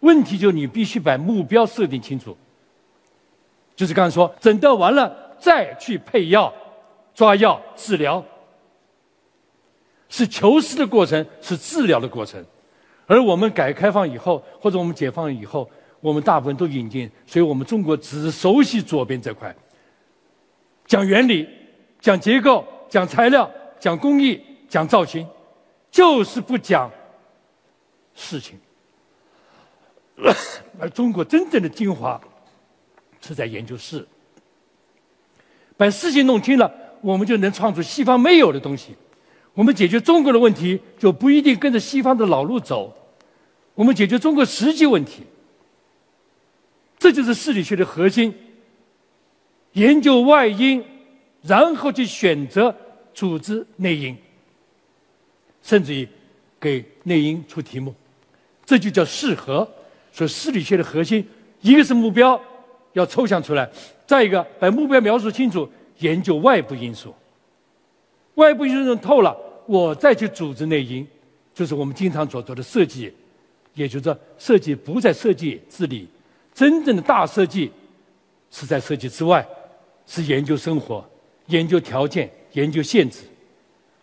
[0.00, 2.36] 问题就你必须把目标设定清楚。
[3.74, 6.52] 就是刚才说，诊断完了再去配药、
[7.14, 8.22] 抓药、治疗。
[10.12, 12.44] 是求实的过程，是治疗的过程，
[13.06, 15.70] 而我们改革开放以后，或者我们解放以后，
[16.00, 19.54] 我们大部分都引进，所以我们中国只熟悉左边这块，
[20.84, 21.48] 讲原理、
[22.00, 23.48] 讲结构、讲材料、
[23.78, 25.24] 讲工艺、讲造型，
[25.92, 26.90] 就是不讲
[28.12, 28.58] 事情。
[30.78, 32.20] 而中国真正的精华
[33.20, 34.06] 是在研究事，
[35.76, 38.94] 把事情弄清了，我们就能创出西方没有的东西。
[39.54, 42.96] 我们解决中国的问题，就不一定跟着西方的老路走。
[43.74, 45.22] 我们解决中国实际问题，
[46.98, 48.32] 这就是势力学的核心。
[49.72, 50.82] 研究外因，
[51.42, 52.74] 然后去选择
[53.12, 54.16] 组织内因，
[55.62, 56.08] 甚至于
[56.58, 57.94] 给内因出题目，
[58.64, 59.68] 这就叫适合。
[60.12, 61.26] 所以势力学的核心，
[61.60, 62.40] 一个是目标
[62.92, 63.68] 要抽象出来，
[64.06, 67.14] 再一个把目标描述清楚，研究外部因素。
[68.34, 69.36] 外部因素透了，
[69.66, 71.06] 我再去组织内因，
[71.54, 73.12] 就是我们经常所做的设计。
[73.74, 76.08] 也就是说，设计不在设计治理，
[76.52, 77.70] 真正的大设计
[78.50, 79.46] 是在设计之外，
[80.06, 81.08] 是研究生活、
[81.46, 83.20] 研究条件、研究限制，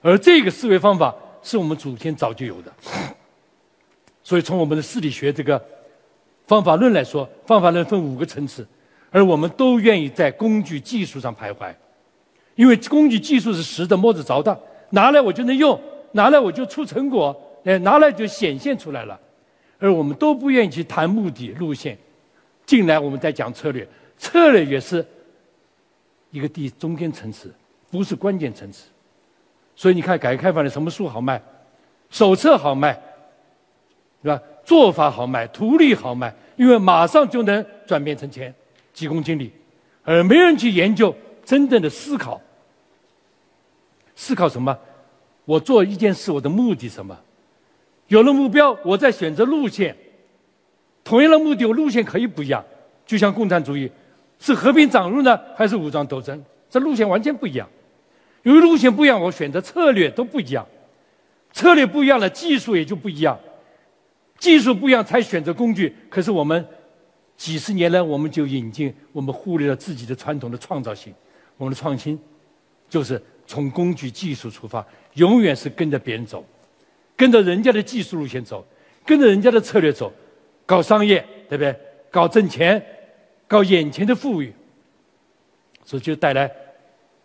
[0.01, 2.74] 而这个思维方法是我们祖先早就有的。
[4.24, 5.62] 所以，从我们的势力学这个
[6.48, 8.66] 方法论来说，方法论分五个层次，
[9.12, 11.72] 而我们都愿意在工具技术上徘徊，
[12.56, 14.58] 因为工具技术是实的、摸得着的，
[14.91, 15.80] 拿来我就能用，
[16.14, 17.36] 拿来我就出成果，
[17.66, 19.20] 哎，拿来就显现出来了。
[19.78, 21.98] 而我们都不愿意去谈目的路线，
[22.66, 23.88] 进来我们在讲策略，
[24.18, 25.06] 策略也是
[26.32, 27.54] 一个第中间层次，
[27.91, 28.88] 不是关键层次。
[29.76, 31.39] 所以你看，改革开放的什么书好卖，
[32.10, 33.00] 手册好卖，
[34.24, 34.41] 是吧？
[34.68, 38.53] 做法好卖，图利好卖，因为马上就能转变成钱，
[38.91, 39.49] 急功近利，
[40.03, 41.15] 而没人去研究
[41.45, 42.41] 真正的思考。
[44.13, 44.78] 思考什么？
[45.45, 47.18] 我做一件事，我的目的什么？
[48.09, 49.95] 有了目标，我再选择路线。
[51.01, 52.61] 同样的目的，我路线可以不一样。
[53.05, 53.89] 就像共产主义，
[54.38, 56.43] 是和平掌入呢，还是武装斗争？
[56.70, 57.65] 这路线完全不一样。
[58.43, 60.68] 由于路线不一样，我选择策略都不一样。
[61.53, 63.39] 策略不一样了，技术也就不一样。
[64.38, 65.95] 技术不一样，才选择工具。
[66.09, 66.65] 可是我们
[67.35, 71.13] 几十年来，我们就引进，我们忽略了自己的传统的创造性。
[71.57, 72.19] 我们的创新，
[72.88, 74.85] 就是从工具技术出发，
[75.15, 76.45] 永远是跟着别人走。
[77.15, 78.63] 跟着人家的技术路线走，
[79.03, 80.13] 跟着人家的策略走，
[80.67, 81.19] 搞商业，
[81.49, 81.75] 对不对？
[82.11, 82.83] 搞挣钱，
[83.47, 84.53] 搞眼前的富裕，
[85.83, 86.49] 所以就带来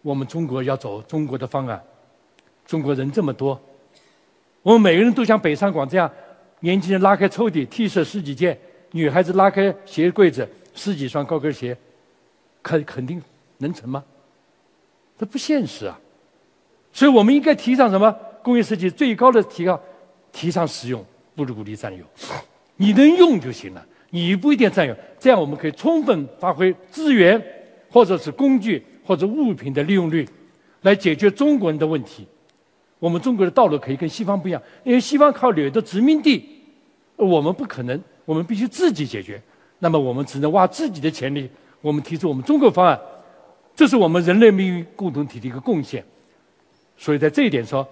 [0.01, 1.83] 我们中国要走中国的方案。
[2.65, 3.61] 中国人这么多，
[4.63, 6.11] 我们每个人都像北上广这样，
[6.63, 8.57] 年轻人拉开抽屉，T 恤十几件，
[8.93, 11.77] 女孩子拉开鞋柜子，十几双高跟鞋，
[12.63, 13.21] 肯肯定
[13.59, 14.03] 能成吗？
[15.19, 15.99] 这不现实啊！
[16.93, 18.17] 所以我们应该提倡什么？
[18.45, 19.81] 工业设计最高的提高，
[20.31, 21.05] 提倡实用，
[21.35, 22.05] 不是鼓励占有。
[22.77, 24.97] 你能用就行了，你不一定占有。
[25.19, 27.41] 这样我们可以充分发挥资源，
[27.91, 30.29] 或者是工具或者物品的利用率，
[30.83, 32.27] 来解决中国人的问题。
[33.03, 36.63] 我们中国的道路可以跟西方不一样，因为西方靠掠夺殖民地，
[37.17, 39.43] 我们不可能，我们必须自己解决。
[39.81, 41.51] 那么我们只能挖自己的潜力。
[41.81, 42.97] 我们提出我们中国方案，
[43.75, 46.05] 这是我们人类命运共同体的一个贡献。
[46.97, 47.85] 所以在这一点说。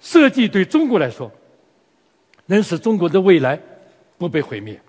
[0.00, 1.28] 设计对中国来说，
[2.46, 3.60] 能使中国的未来
[4.16, 4.80] 不被毁灭。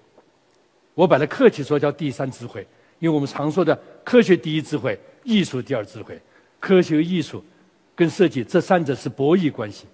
[0.94, 2.62] 我把它客气说叫第三智慧，
[3.00, 6.22] 因为我们常说的科学第一智慧，艺术第二智慧。
[6.60, 7.44] 科学艺术
[8.00, 9.86] 跟设计这三者是博弈关系。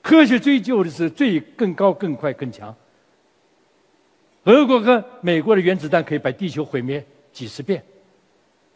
[0.00, 2.72] 科学追求的是最更高、更快、更强。
[4.44, 7.82] 俄国和美国的原子弹可以把地球毁灭几十遍，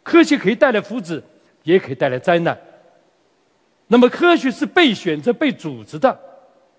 [0.03, 1.21] 科学可以带来福祉，
[1.63, 2.57] 也可以带来灾难。
[3.87, 6.13] 那么，科学是被选择、被组织的；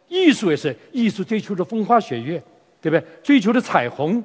[0.06, 2.42] 艺术也是，艺术追求的风花雪月，
[2.82, 3.02] 对不对？
[3.22, 4.22] 追求的彩虹，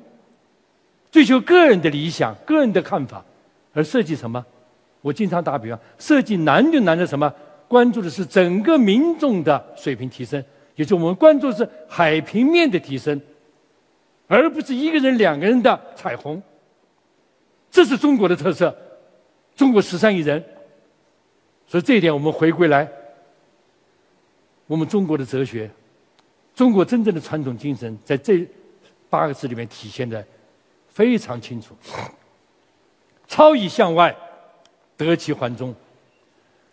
[1.09, 3.23] 追求个人的理想、个人的看法。
[3.71, 4.45] 而设计什么？
[4.99, 7.33] 我经常打比方，设计难就难在什么？
[7.71, 10.43] 关注的是整个民众的水平提升，
[10.75, 13.21] 也就我们关注的是海平面的提升，
[14.27, 16.43] 而不是一个人、两个人的彩虹。
[17.71, 18.75] 这是中国的特色，
[19.55, 20.43] 中国十三亿人。
[21.65, 22.85] 所以这一点，我们回归来，
[24.67, 25.71] 我们中国的哲学，
[26.53, 28.45] 中国真正的传统精神，在这
[29.09, 30.21] 八个字里面体现的
[30.89, 31.73] 非常清楚。
[33.29, 34.13] 超以向外，
[34.97, 35.73] 得其环中，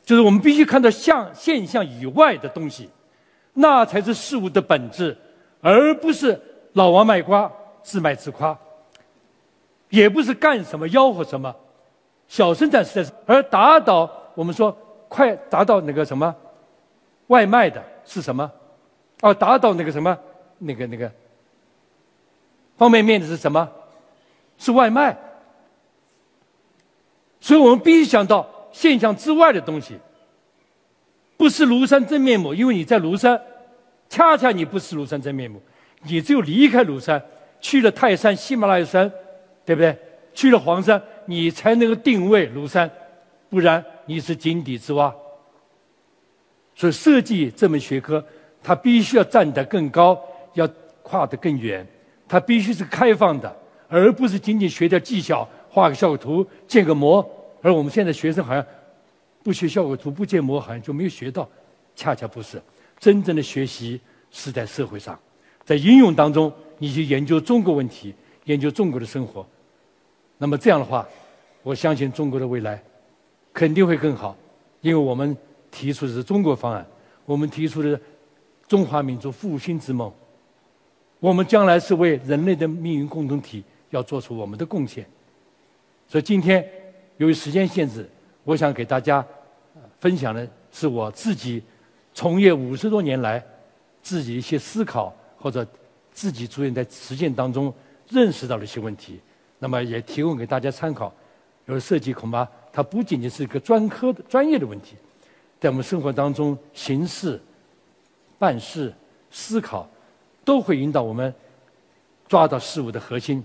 [0.09, 2.88] 就是我们必须看到象现象以外的东西，
[3.52, 5.14] 那才是事物的本质，
[5.61, 6.40] 而不是
[6.72, 7.52] 老王卖瓜，
[7.82, 8.59] 自卖自夸，
[9.90, 11.54] 也不是干什么吆喝什么，
[12.26, 14.74] 小生产时代，而打倒我们说。
[15.11, 16.34] 快达到那个什么，
[17.26, 18.50] 外卖的是什么？
[19.20, 20.18] 哦，达到那个什么，
[20.59, 21.11] 那个那个
[22.78, 23.68] 方便面的是什么？
[24.56, 25.14] 是外卖。
[27.40, 29.96] 所以我们必须想到现象之外的东西，
[31.36, 32.52] 不是庐山真面目。
[32.54, 33.40] 因为你在庐山，
[34.08, 35.60] 恰恰你不是庐山真面目。
[36.02, 37.22] 你只有离开庐山，
[37.60, 39.10] 去了泰山、喜马拉雅山，
[39.64, 39.96] 对不对？
[40.32, 42.88] 去了黄山，你才能够定位庐山，
[43.50, 45.12] 不然你是井底之蛙。
[46.76, 48.24] 所以设计这门学科，
[48.62, 50.16] 它必须要站得更高，
[50.54, 50.68] 要
[51.02, 51.84] 跨得更远，
[52.28, 53.56] 它必须是开放的，
[53.88, 57.28] 而不是仅仅学点技巧，画个效果图、建个模。
[57.61, 58.64] 而我们现在学生好像
[59.42, 61.48] 不学效果图、不建模，好像就没有学到。
[61.96, 62.62] 恰恰不是，
[63.00, 64.00] 真正的学习
[64.30, 65.18] 是在社会上。
[65.64, 69.44] 在应用当中，你去研究中国问题，研究中国的生活，
[70.38, 71.06] 那么这样的话，
[71.64, 72.80] 我相信中国的未来
[73.52, 74.36] 肯定会更好，
[74.80, 75.36] 因为我们
[75.72, 76.86] 提出的是中国方案，
[77.24, 78.00] 我们提出的
[78.68, 80.12] 中华民族复兴之梦，
[81.18, 85.04] 我们将来是为人类的命运共同体要做出我们的贡献。
[86.06, 86.64] 所以今天
[87.18, 88.08] 由于时间限制，
[88.42, 89.24] 我想给大家
[90.00, 91.62] 分享的是我自己
[92.12, 93.44] 从业五十多年来
[94.02, 95.14] 自己一些思考。
[95.40, 95.64] 或者
[96.12, 97.72] 自己逐渐在实践当中
[98.10, 99.20] 认识到的一些问题，
[99.60, 101.14] 那么也提供给大家参考。
[101.64, 104.96] 而设计恐怕它不仅仅是一个专科的专业的问题，
[105.60, 107.40] 在我们生活当中行事、
[108.36, 108.92] 办事、
[109.30, 109.88] 思考，
[110.44, 111.32] 都会引导我们
[112.26, 113.44] 抓到事物的核心，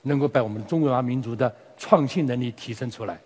[0.00, 3.18] 能够把我们中华民族的创新能力提升出来。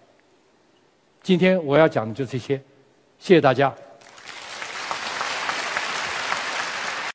[1.20, 2.56] 今天我要讲的就这些，
[3.18, 3.74] 谢谢大家。